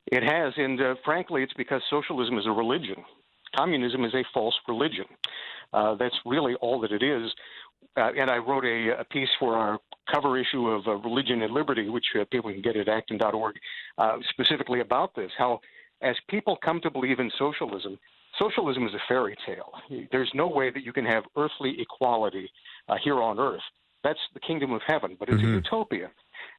[0.07, 2.97] It has, and uh, frankly, it's because socialism is a religion.
[3.57, 5.07] Communism is a false religion.
[5.73, 7.33] Uh, that's really all that it is
[7.97, 9.79] uh, and I wrote a, a, piece for our
[10.13, 13.57] cover issue of uh, Religion and Liberty, which uh, people can get at acton.org,
[13.99, 15.31] uh, specifically about this.
[15.37, 15.61] How,
[16.03, 17.99] as people come to believe in socialism,
[18.39, 19.73] socialism is a fairy tale.
[20.13, 22.51] There's no way that you can have earthly equality
[22.89, 23.63] uh, here on earth.
[24.05, 25.53] That's the kingdom of heaven, but it's mm-hmm.
[25.53, 26.11] a utopia.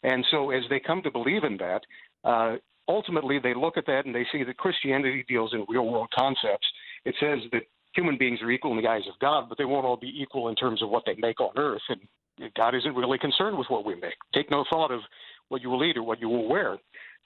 [0.03, 1.82] And so, as they come to believe in that,
[2.24, 2.55] uh,
[2.88, 6.67] ultimately they look at that and they see that Christianity deals in real world concepts.
[7.05, 7.63] It says that
[7.93, 10.49] human beings are equal in the eyes of God, but they won't all be equal
[10.49, 11.81] in terms of what they make on earth.
[11.89, 12.01] And
[12.55, 14.15] God isn't really concerned with what we make.
[14.33, 15.01] Take no thought of
[15.49, 16.77] what you will eat or what you will wear.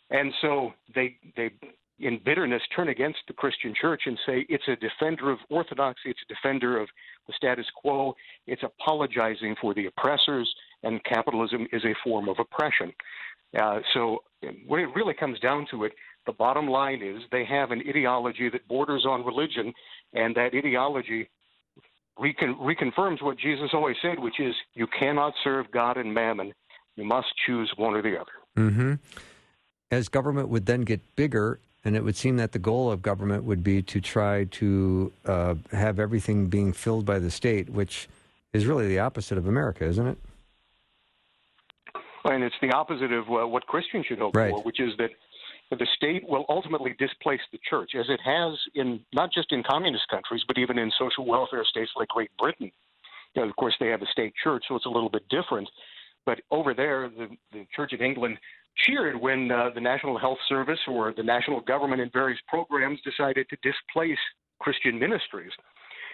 [0.09, 1.51] And so they they
[1.99, 6.20] in bitterness turn against the Christian church and say it's a defender of orthodoxy, it's
[6.30, 6.89] a defender of
[7.28, 8.16] the status quo,
[8.47, 10.51] it's apologizing for the oppressors,
[10.84, 12.91] and capitalism is a form of oppression.
[13.59, 14.24] Uh, so
[14.68, 15.94] when it really comes down to it,
[16.26, 19.74] the bottom line is they have an ideology that borders on religion,
[20.14, 21.30] and that ideology
[22.20, 26.54] recon- reconfirms what Jesus always said, which is you cannot serve God and mammon.
[26.96, 28.32] You must choose one or the other.
[28.58, 28.94] Mm-hmm.
[29.89, 33.44] As government would then get bigger, and it would seem that the goal of government
[33.44, 38.08] would be to try to uh, have everything being filled by the state, which
[38.54, 40.18] is really the opposite of America, isn't it?
[42.26, 44.51] And it's the opposite of uh, what Christians should hope right.
[44.51, 45.09] for, which is that
[45.72, 50.07] the state will ultimately displace the church, as it has in not just in communist
[50.09, 52.72] countries, but even in social welfare states like Great Britain.
[53.36, 55.69] You know, of course, they have a state church, so it's a little bit different.
[56.26, 58.38] But over there, the, the Church of England
[58.86, 63.47] cheered when uh, the National Health Service or the national government in various programs decided
[63.49, 64.19] to displace
[64.59, 65.51] Christian ministries.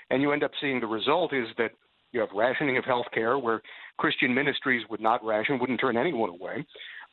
[0.09, 1.71] And you end up seeing the result is that
[2.13, 3.61] you have rationing of health care where
[3.97, 6.65] Christian ministries would not ration, wouldn't turn anyone away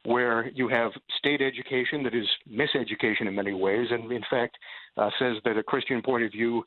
[0.05, 4.57] where you have state education that is miseducation in many ways, and in fact
[4.97, 6.63] uh, says that a Christian point of view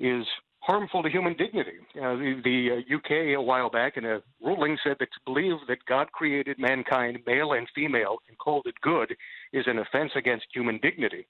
[0.00, 0.24] is
[0.60, 1.78] harmful to human dignity.
[1.96, 5.56] Uh, the, the uh, UK a while back in a ruling said that to believe
[5.68, 9.14] that God created mankind male and female and called it good
[9.52, 11.26] is an offense against human dignity.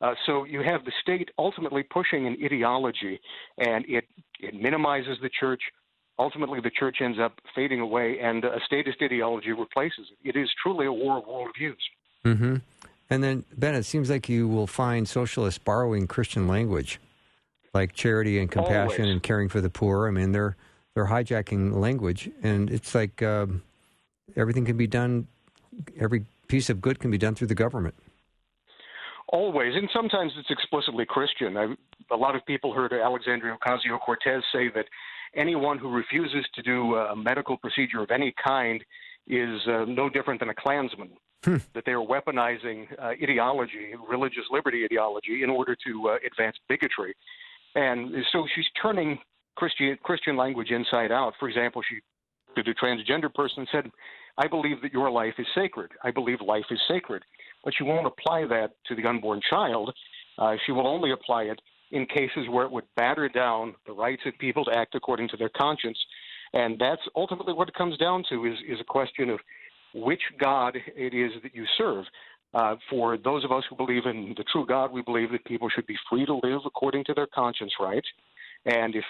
[0.00, 3.20] Uh, so you have the state ultimately pushing an ideology,
[3.58, 4.04] and it
[4.40, 5.60] it minimizes the church,
[6.18, 10.36] ultimately the church ends up fading away and a statist ideology replaces it.
[10.36, 11.76] It is truly a war of worldviews.
[12.24, 12.56] Mm-hmm.
[13.10, 17.00] And then, Ben, it seems like you will find socialists borrowing Christian language,
[17.72, 19.12] like charity and compassion Always.
[19.12, 20.08] and caring for the poor.
[20.08, 20.56] I mean, they're
[20.94, 23.62] they're hijacking language, and it's like um,
[24.36, 25.26] everything can be done.
[25.98, 27.94] Every piece of good can be done through the government.
[29.28, 31.56] Always, and sometimes it's explicitly Christian.
[31.56, 31.74] I,
[32.10, 34.86] a lot of people heard Alexandria Ocasio Cortez say that
[35.34, 38.84] anyone who refuses to do a medical procedure of any kind
[39.26, 41.10] is uh, no different than a Klansman.
[41.44, 41.56] Hmm.
[41.74, 47.14] That they are weaponizing uh, ideology, religious liberty ideology, in order to uh, advance bigotry.
[47.76, 49.18] And so she's turning
[49.54, 51.34] Christian, Christian language inside out.
[51.38, 52.00] For example, she
[52.56, 53.90] to the transgender person said,
[54.36, 55.92] I believe that your life is sacred.
[56.02, 57.22] I believe life is sacred.
[57.64, 59.94] But she won't apply that to the unborn child.
[60.38, 61.60] Uh, she will only apply it
[61.90, 65.36] in cases where it would batter down the rights of people to act according to
[65.36, 65.98] their conscience.
[66.52, 69.40] And that's ultimately what it comes down to is, is a question of
[69.94, 72.04] which God it is that you serve.
[72.54, 75.68] Uh, for those of us who believe in the true God, we believe that people
[75.68, 78.06] should be free to live according to their conscience rights.
[78.64, 79.04] And if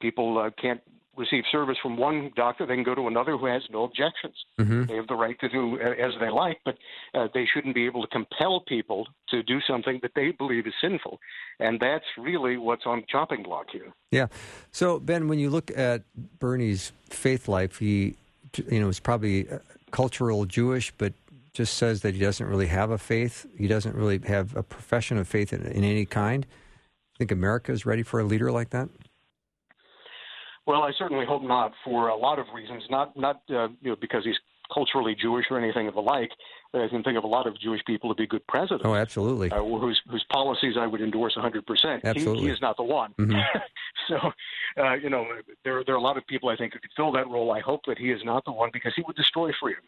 [0.00, 0.80] people uh, can't
[1.16, 4.34] receive service from one doctor, they can go to another who has no objections.
[4.58, 4.84] Mm-hmm.
[4.84, 6.76] They have the right to do as they like, but
[7.14, 10.74] uh, they shouldn't be able to compel people to do something that they believe is
[10.80, 11.18] sinful.
[11.60, 13.92] And that's really what's on the chopping block here.
[14.10, 14.26] Yeah.
[14.72, 16.02] So Ben, when you look at
[16.38, 18.16] Bernie's faith life, he,
[18.70, 19.58] you know, is probably uh,
[19.90, 21.12] cultural Jewish, but
[21.52, 23.46] just says that he doesn't really have a faith.
[23.56, 26.46] He doesn't really have a profession of faith in, in any kind.
[27.16, 28.88] Think America is ready for a leader like that?
[30.66, 32.82] Well, I certainly hope not, for a lot of reasons.
[32.90, 34.36] Not not uh, you know because he's
[34.72, 36.30] culturally Jewish or anything of the like.
[36.72, 38.84] But I can think of a lot of Jewish people to be good presidents.
[38.84, 39.50] Oh, absolutely.
[39.50, 41.66] Uh, whose whose policies I would endorse 100.
[41.66, 42.42] percent Absolutely.
[42.42, 43.14] He, he is not the one.
[43.18, 43.40] Mhm.
[44.08, 44.16] so,
[44.82, 45.26] uh, you know,
[45.64, 47.52] there there are a lot of people I think who could fill that role.
[47.52, 49.84] I hope that he is not the one because he would destroy freedom.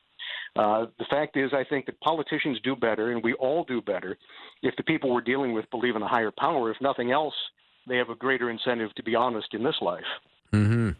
[0.55, 4.17] Uh, the fact is, I think that politicians do better, and we all do better,
[4.63, 6.71] if the people we're dealing with believe in a higher power.
[6.71, 7.35] If nothing else,
[7.87, 10.05] they have a greater incentive to be honest in this life.
[10.57, 10.91] Mm-hmm.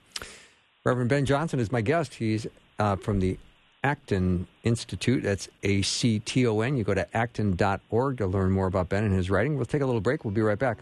[0.85, 2.15] Reverend Ben Johnson is my guest.
[2.15, 2.47] He's
[2.79, 3.39] uh, from the
[3.83, 5.23] Acton Institute.
[5.23, 6.77] That's A C T O N.
[6.77, 9.57] You go to acton.org to learn more about Ben and his writing.
[9.57, 10.25] We'll take a little break.
[10.25, 10.79] We'll be right back.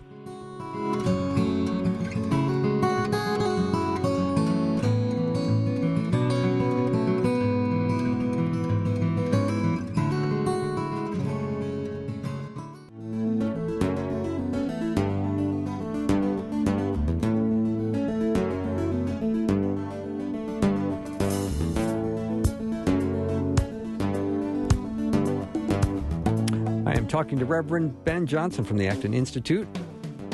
[27.15, 29.69] Talking to Reverend Ben Johnson from the Acton Institute.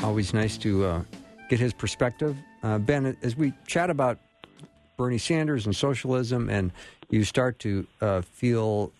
[0.01, 1.03] Always nice to uh,
[1.47, 2.35] get his perspective.
[2.63, 4.17] Uh, ben, as we chat about
[4.97, 6.71] Bernie Sanders and socialism, and
[7.11, 8.91] you start to uh, feel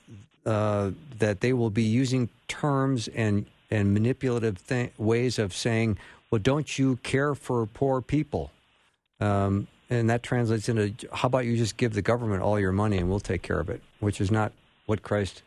[0.46, 5.98] uh, that they will be using terms and and manipulative th- ways of saying,
[6.30, 8.52] "Well, don't you care for poor people?"
[9.20, 13.00] Um, and that translates into, "How about you just give the government all your money
[13.00, 14.52] and we'll take care of it?" Which is not
[14.86, 15.42] what Christ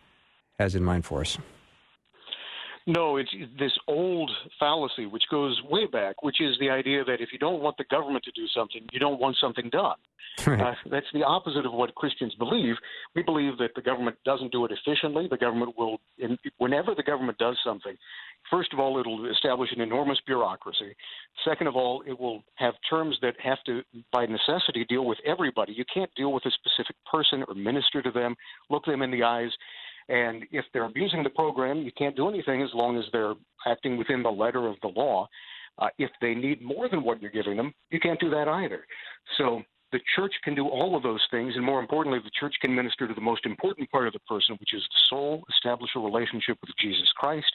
[0.58, 1.38] has in mind for us.
[2.86, 4.30] No, it's this old
[4.60, 7.84] fallacy which goes way back, which is the idea that if you don't want the
[7.84, 9.96] government to do something, you don't want something done.
[10.46, 12.74] Uh, that's the opposite of what Christians believe.
[13.14, 15.28] We believe that the government doesn't do it efficiently.
[15.30, 17.96] The government will, in, whenever the government does something,
[18.50, 20.96] first of all, it'll establish an enormous bureaucracy.
[21.44, 23.82] Second of all, it will have terms that have to,
[24.12, 25.72] by necessity, deal with everybody.
[25.72, 28.34] You can't deal with a specific person or minister to them,
[28.70, 29.50] look them in the eyes.
[30.08, 33.34] And if they're abusing the program, you can't do anything as long as they're
[33.66, 35.28] acting within the letter of the law.
[35.78, 38.86] Uh, if they need more than what you're giving them, you can't do that either.
[39.38, 39.62] So
[39.94, 43.06] the church can do all of those things, and more importantly, the church can minister
[43.06, 46.58] to the most important part of the person, which is the soul, establish a relationship
[46.60, 47.46] with Jesus Christ,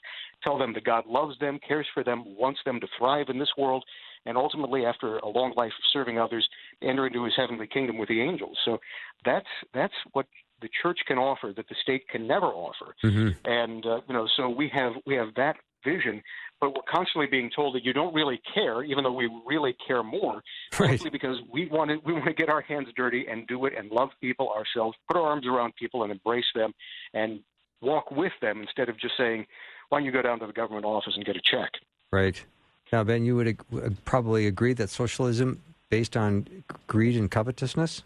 [0.42, 3.52] tell them that God loves them, cares for them, wants them to thrive in this
[3.58, 3.84] world,
[4.26, 6.48] and ultimately, after a long life of serving others,
[6.82, 8.58] enter into His heavenly kingdom with the angels.
[8.64, 8.80] So
[9.26, 10.26] that's that's what
[10.62, 12.96] the church can offer that the state can never offer.
[13.04, 13.30] Mm-hmm.
[13.50, 16.22] And uh, you know, so we have we have that vision,
[16.60, 20.04] but we're constantly being told that you don't really care, even though we really care
[20.04, 20.42] more,
[20.80, 21.02] right.
[21.12, 23.92] because we want to we want to get our hands dirty and do it and
[23.92, 26.74] love people ourselves, put our arms around people and embrace them,
[27.14, 27.40] and
[27.82, 29.46] walk with them instead of just saying,
[29.90, 31.72] "Why don't you go down to the government office and get a check?"
[32.12, 32.44] Right.
[32.92, 36.48] Now, Ben, you would ag- probably agree that socialism based on
[36.88, 38.04] greed and covetousness.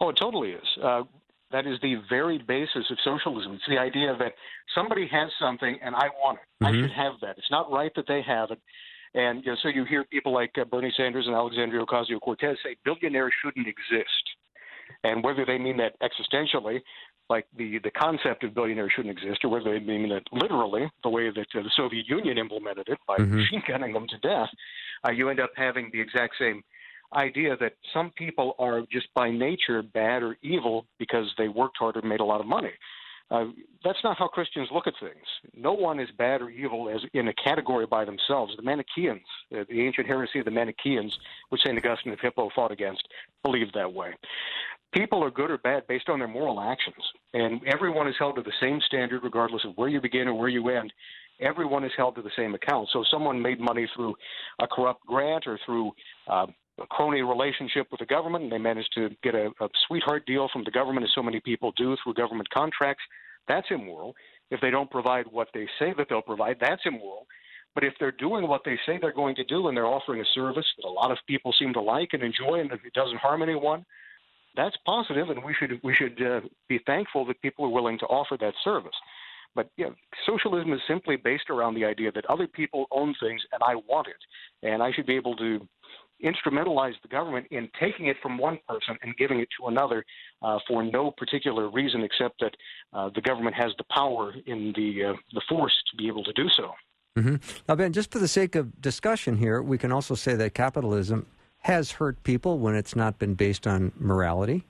[0.00, 0.66] Oh, it totally is.
[0.82, 1.02] Uh,
[1.50, 3.54] that is the very basis of socialism.
[3.54, 4.34] It's the idea that
[4.74, 6.64] somebody has something and I want it.
[6.64, 6.66] Mm-hmm.
[6.66, 7.38] I should have that.
[7.38, 8.60] It's not right that they have it.
[9.14, 12.56] And you know, so you hear people like uh, Bernie Sanders and Alexandria Ocasio Cortez
[12.62, 14.24] say billionaires shouldn't exist.
[15.04, 16.80] And whether they mean that existentially,
[17.30, 21.10] like the, the concept of billionaires shouldn't exist, or whether they mean that literally, the
[21.10, 23.36] way that uh, the Soviet Union implemented it by mm-hmm.
[23.36, 24.48] machine gunning them to death,
[25.06, 26.62] uh, you end up having the exact same
[27.14, 31.96] idea that some people are just by nature bad or evil because they worked hard
[31.96, 32.72] and made a lot of money.
[33.30, 33.44] Uh,
[33.84, 35.26] that's not how Christians look at things.
[35.54, 38.54] No one is bad or evil as in a category by themselves.
[38.56, 39.20] The Manichaeans,
[39.54, 41.14] uh, the ancient heresy of the Manichaeans,
[41.50, 41.76] which St.
[41.76, 43.06] Augustine of Hippo fought against,
[43.42, 44.14] believed that way.
[44.94, 47.04] People are good or bad based on their moral actions,
[47.34, 50.48] and everyone is held to the same standard regardless of where you begin or where
[50.48, 50.90] you end.
[51.40, 52.88] Everyone is held to the same account.
[52.92, 54.14] So, someone made money through
[54.58, 55.92] a corrupt grant or through
[56.26, 56.46] uh,
[56.80, 60.48] a crony relationship with the government, and they managed to get a, a sweetheart deal
[60.52, 63.02] from the government, as so many people do through government contracts.
[63.46, 64.14] That's immoral.
[64.50, 67.26] If they don't provide what they say that they'll provide, that's immoral.
[67.74, 70.24] But if they're doing what they say they're going to do and they're offering a
[70.34, 73.42] service that a lot of people seem to like and enjoy, and it doesn't harm
[73.42, 73.84] anyone,
[74.56, 78.06] that's positive, and we should we should uh, be thankful that people are willing to
[78.06, 78.96] offer that service.
[79.54, 79.94] But know,
[80.26, 84.06] socialism is simply based around the idea that other people own things and I want
[84.08, 85.66] it, and I should be able to
[86.24, 90.04] instrumentalize the government in taking it from one person and giving it to another
[90.42, 92.54] uh, for no particular reason except that
[92.92, 96.32] uh, the government has the power in the uh, the force to be able to
[96.32, 96.72] do so.
[97.16, 97.36] Mm-hmm.
[97.68, 101.26] Now, Ben, just for the sake of discussion here, we can also say that capitalism
[101.62, 104.64] has hurt people when it's not been based on morality.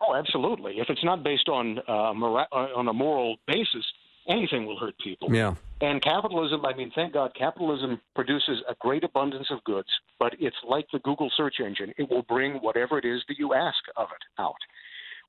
[0.00, 0.74] Oh, absolutely.
[0.78, 3.84] If it's not based on uh, mora- uh, on a moral basis,
[4.28, 5.34] anything will hurt people.
[5.34, 5.54] Yeah.
[5.82, 9.88] And capitalism, I mean, thank God, capitalism produces a great abundance of goods,
[10.18, 11.92] but it's like the Google search engine.
[11.96, 14.56] It will bring whatever it is that you ask of it out,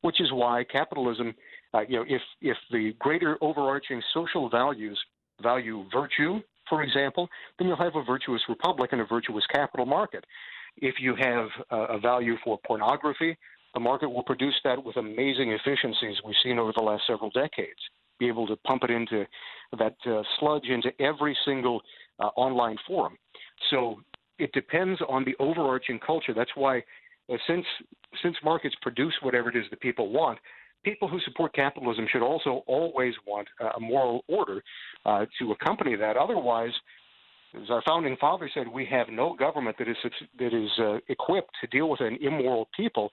[0.02, 1.34] which is why capitalism,
[1.74, 5.00] uh, you know, if, if the greater overarching social values
[5.42, 10.24] value virtue, for example, then you'll have a virtuous republic and a virtuous capital market.
[10.78, 13.38] If you have a value for pornography,
[13.74, 17.80] the market will produce that with amazing efficiencies we've seen over the last several decades
[18.20, 19.26] be able to pump it into
[19.78, 21.82] that uh, sludge into every single
[22.20, 23.18] uh, online forum.
[23.70, 24.00] So
[24.38, 26.34] it depends on the overarching culture.
[26.34, 26.84] That's why,
[27.32, 27.66] uh, since
[28.22, 30.38] since markets produce whatever it is that people want,
[30.84, 34.62] people who support capitalism should also always want a moral order
[35.06, 36.18] uh, to accompany that.
[36.18, 36.72] Otherwise,
[37.56, 39.98] as our founding father said, we have no government that is
[40.40, 43.10] that is uh, equipped to deal with an immoral people.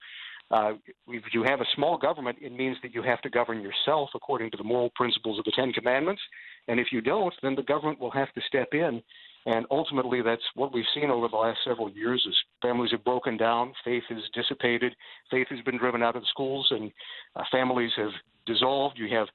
[0.51, 0.73] Uh,
[1.07, 4.49] if you have a small government, it means that you have to govern yourself according
[4.51, 6.21] to the moral principles of the Ten Commandments.
[6.67, 9.01] And if you don't, then the government will have to step in.
[9.45, 13.37] And ultimately, that's what we've seen over the last several years: is families have broken
[13.37, 14.95] down, faith has dissipated,
[15.31, 16.91] faith has been driven out of the schools, and
[17.35, 18.11] uh, families have
[18.45, 18.97] dissolved.
[18.97, 19.27] You have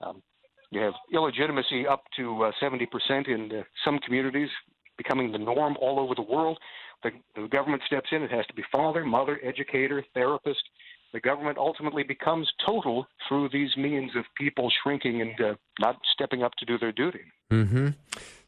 [0.00, 0.22] um,
[0.70, 4.48] you have illegitimacy up to uh, 70% in uh, some communities,
[4.96, 6.58] becoming the norm all over the world.
[7.04, 8.22] The, the government steps in.
[8.22, 10.62] It has to be father, mother, educator, therapist.
[11.12, 16.42] The government ultimately becomes total through these means of people shrinking and uh, not stepping
[16.42, 17.20] up to do their duty.
[17.52, 17.90] Mm-hmm.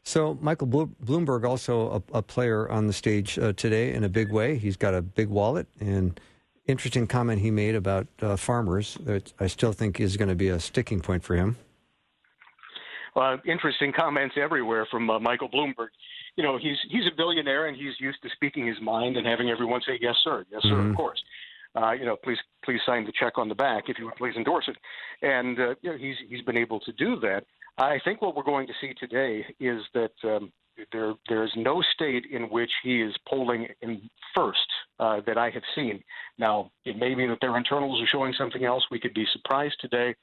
[0.03, 4.31] So, Michael Bloomberg, also a, a, player on the stage uh, today in a big
[4.31, 4.57] way.
[4.57, 6.19] He's got a big wallet, and
[6.65, 10.49] interesting comment he made about uh, farmers that I still think is going to be
[10.49, 11.55] a sticking point for him.
[13.15, 15.89] uh, interesting comments everywhere from uh, Michael Bloomberg.
[16.37, 19.49] You know, he's he's a billionaire and he's used to speaking his mind and having
[19.49, 20.91] everyone say yes, sir, yes, sir, Mhm.
[20.91, 21.21] of course.
[21.75, 24.35] Uh, you know, please please sign the check on the back if you would please
[24.35, 24.77] endorse it.
[25.21, 27.43] And uh, you know, he's he's been able to do that.
[27.79, 30.51] I think what we're going to see today is that um,
[30.91, 34.69] there there is no state in which he is polling in first
[34.99, 36.03] uh, that I have seen.
[36.37, 38.83] Now, it may be that their internals are showing something else.
[38.91, 40.13] We could be surprised today,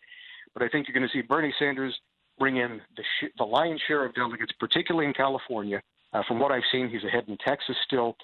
[0.55, 1.99] but I think you're going to see Bernie Sanders
[2.39, 5.81] bring in the sh- the lion's share of delegates, particularly in California.
[6.15, 8.17] Uh, from what I've seen, he's ahead in Texas still.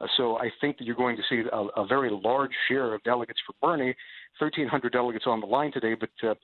[0.00, 3.02] Uh, so I think that you're going to see a, a very large share of
[3.02, 3.94] delegates for Bernie.
[4.38, 6.34] 1,300 delegates on the line today, but uh,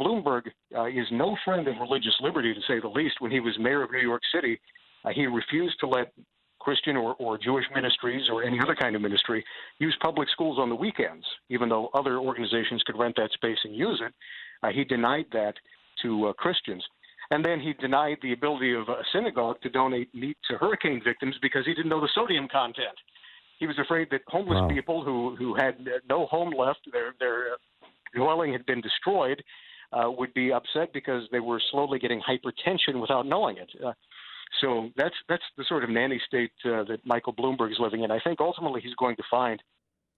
[0.00, 0.42] Bloomberg
[0.76, 3.20] uh, is no friend of religious liberty, to say the least.
[3.20, 4.60] When he was mayor of New York City,
[5.04, 6.12] uh, he refused to let
[6.60, 9.44] Christian or, or Jewish ministries or any other kind of ministry
[9.78, 13.74] use public schools on the weekends, even though other organizations could rent that space and
[13.74, 14.14] use it.
[14.62, 15.54] Uh, he denied that
[16.02, 16.84] to uh, Christians.
[17.32, 21.34] And then he denied the ability of a synagogue to donate meat to hurricane victims
[21.40, 22.96] because he didn't know the sodium content.
[23.58, 24.68] He was afraid that homeless Wow.
[24.68, 25.74] people who who had
[26.14, 27.56] no home left, their their
[28.14, 29.42] dwelling had been destroyed,
[29.96, 33.70] uh, would be upset because they were slowly getting hypertension without knowing it.
[33.82, 33.94] Uh,
[34.60, 38.10] so that's that's the sort of nanny state uh, that Michael Bloomberg is living in.
[38.10, 39.62] I think ultimately he's going to find,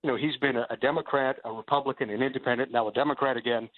[0.03, 3.69] you know, he's been a, a Democrat, a Republican, an Independent, now a Democrat again.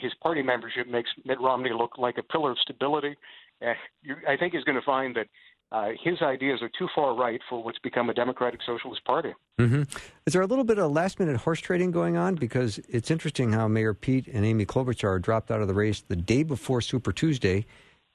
[0.00, 3.16] His party membership makes Mitt Romney look like a pillar of stability.
[3.60, 5.26] Uh, you, I think he's going to find that
[5.70, 9.32] uh, his ideas are too far right for what's become a Democratic Socialist Party.
[9.58, 9.82] hmm
[10.26, 12.34] Is there a little bit of last minute horse trading going on?
[12.34, 16.16] Because it's interesting how Mayor Pete and Amy Klobuchar dropped out of the race the
[16.16, 17.64] day before Super Tuesday.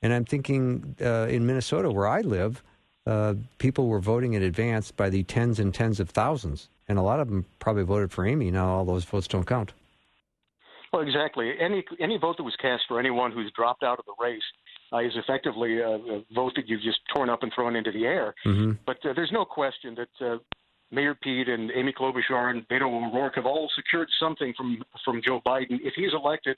[0.04, 2.64] And I'm thinking uh, in Minnesota, where I live,
[3.08, 6.70] uh, people were voting in advance by the tens and tens of thousands.
[6.88, 8.52] And a lot of them probably voted for Amy.
[8.52, 9.74] Now all those votes don't count.
[10.92, 11.52] Well, exactly.
[11.60, 14.42] Any any vote that was cast for anyone who's dropped out of the race
[14.94, 18.06] uh, is effectively a, a vote that you've just torn up and thrown into the
[18.06, 18.34] air.
[18.44, 20.38] hmm But uh, there's no question that uh,
[20.92, 25.42] Mayor Pete and Amy Klobuchar and Beto O'Rourke have all secured something from from Joe
[25.46, 25.80] Biden.
[25.84, 26.58] If he's elected,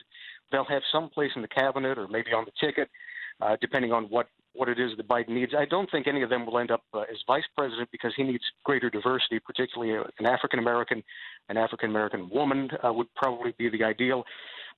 [0.52, 2.90] they'll have some place in the cabinet or maybe on the ticket,
[3.42, 5.54] uh, depending on what what it is that Biden needs.
[5.58, 8.24] I don't think any of them will end up uh, as vice president because he
[8.24, 11.04] needs greater diversity, particularly an African American,
[11.50, 14.24] an African American woman uh, would probably be the ideal.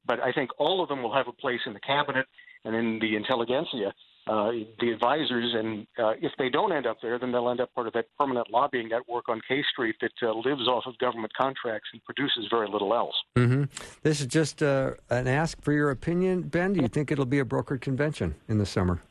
[0.05, 2.25] But I think all of them will have a place in the cabinet
[2.65, 3.93] and in the intelligentsia
[4.27, 7.73] uh, the advisors, and uh, if they don't end up there, then they'll end up
[7.73, 11.33] part of that permanent lobbying network on K Street that uh, lives off of government
[11.33, 13.15] contracts and produces very little else.
[13.35, 13.63] hmm
[14.03, 16.73] This is just uh, an ask for your opinion, Ben.
[16.73, 19.01] Do you think it'll be a brokered convention in the summer?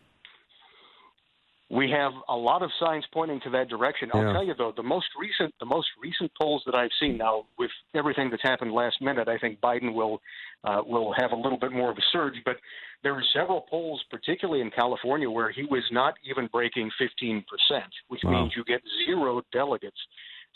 [1.70, 4.10] We have a lot of signs pointing to that direction.
[4.12, 4.32] I'll Yeah.
[4.32, 7.70] tell you though, the most recent the most recent polls that I've seen now, with
[7.94, 10.20] everything that's happened last minute, I think Biden will
[10.64, 12.34] uh, will have a little bit more of a surge.
[12.44, 12.56] But
[13.02, 17.92] there were several polls, particularly in California, where he was not even breaking 15 percent,
[18.08, 18.32] which Wow.
[18.32, 20.00] means you get zero delegates.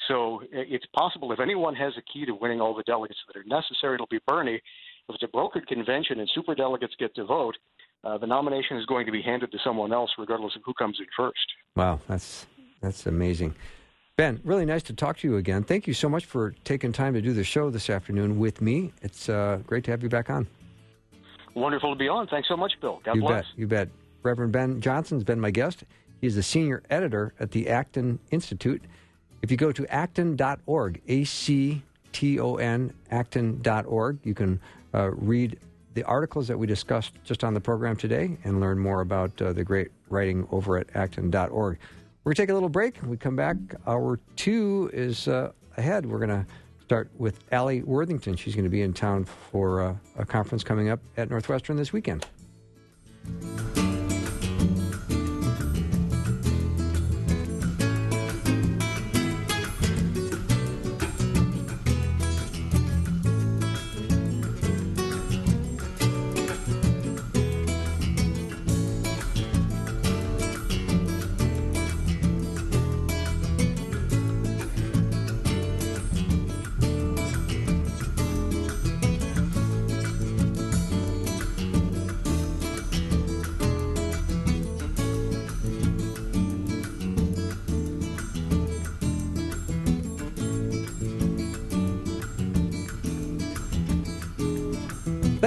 [0.09, 3.45] So it's possible if anyone has a key to winning all the delegates that are
[3.45, 4.61] necessary, it'll be Bernie.
[5.09, 7.57] If it's a brokered convention and super delegates get to vote,
[8.05, 10.97] uh, the nomination is going to be handed to someone else, regardless of who comes
[10.99, 11.53] in first.
[11.77, 12.47] Wow, that's
[12.81, 13.55] that's amazing.
[14.17, 15.65] Ben, really nice to talk to you again.
[15.65, 18.93] Thank you so much for taking time to do the show this afternoon with me.
[19.03, 20.47] It's uh, great to have you back on.
[21.55, 22.29] Wonderful to be on.
[22.29, 23.01] Thanks so much, Bill.
[23.05, 23.45] God you bless.
[23.45, 23.59] bet.
[23.59, 23.89] You bet.
[24.23, 25.85] Reverend Ben Johnson's been my guest.
[26.21, 28.83] He's the senior editor at the Acton Institute.
[29.43, 31.83] If you go to acton.org, A C
[32.13, 34.61] T O N, acton.org, you can
[34.95, 35.59] uh, read
[35.95, 39.53] the articles that we discussed just on the program today and learn more about uh,
[39.53, 41.79] the great writing over at acton.org.
[42.25, 42.99] We're going to take a little break.
[42.99, 46.07] When we come back, hour two is uh, ahead.
[46.07, 46.47] We're going to
[46.83, 48.37] start with Allie Worthington.
[48.37, 51.93] She's going to be in town for uh, a conference coming up at Northwestern this
[51.93, 52.27] weekend.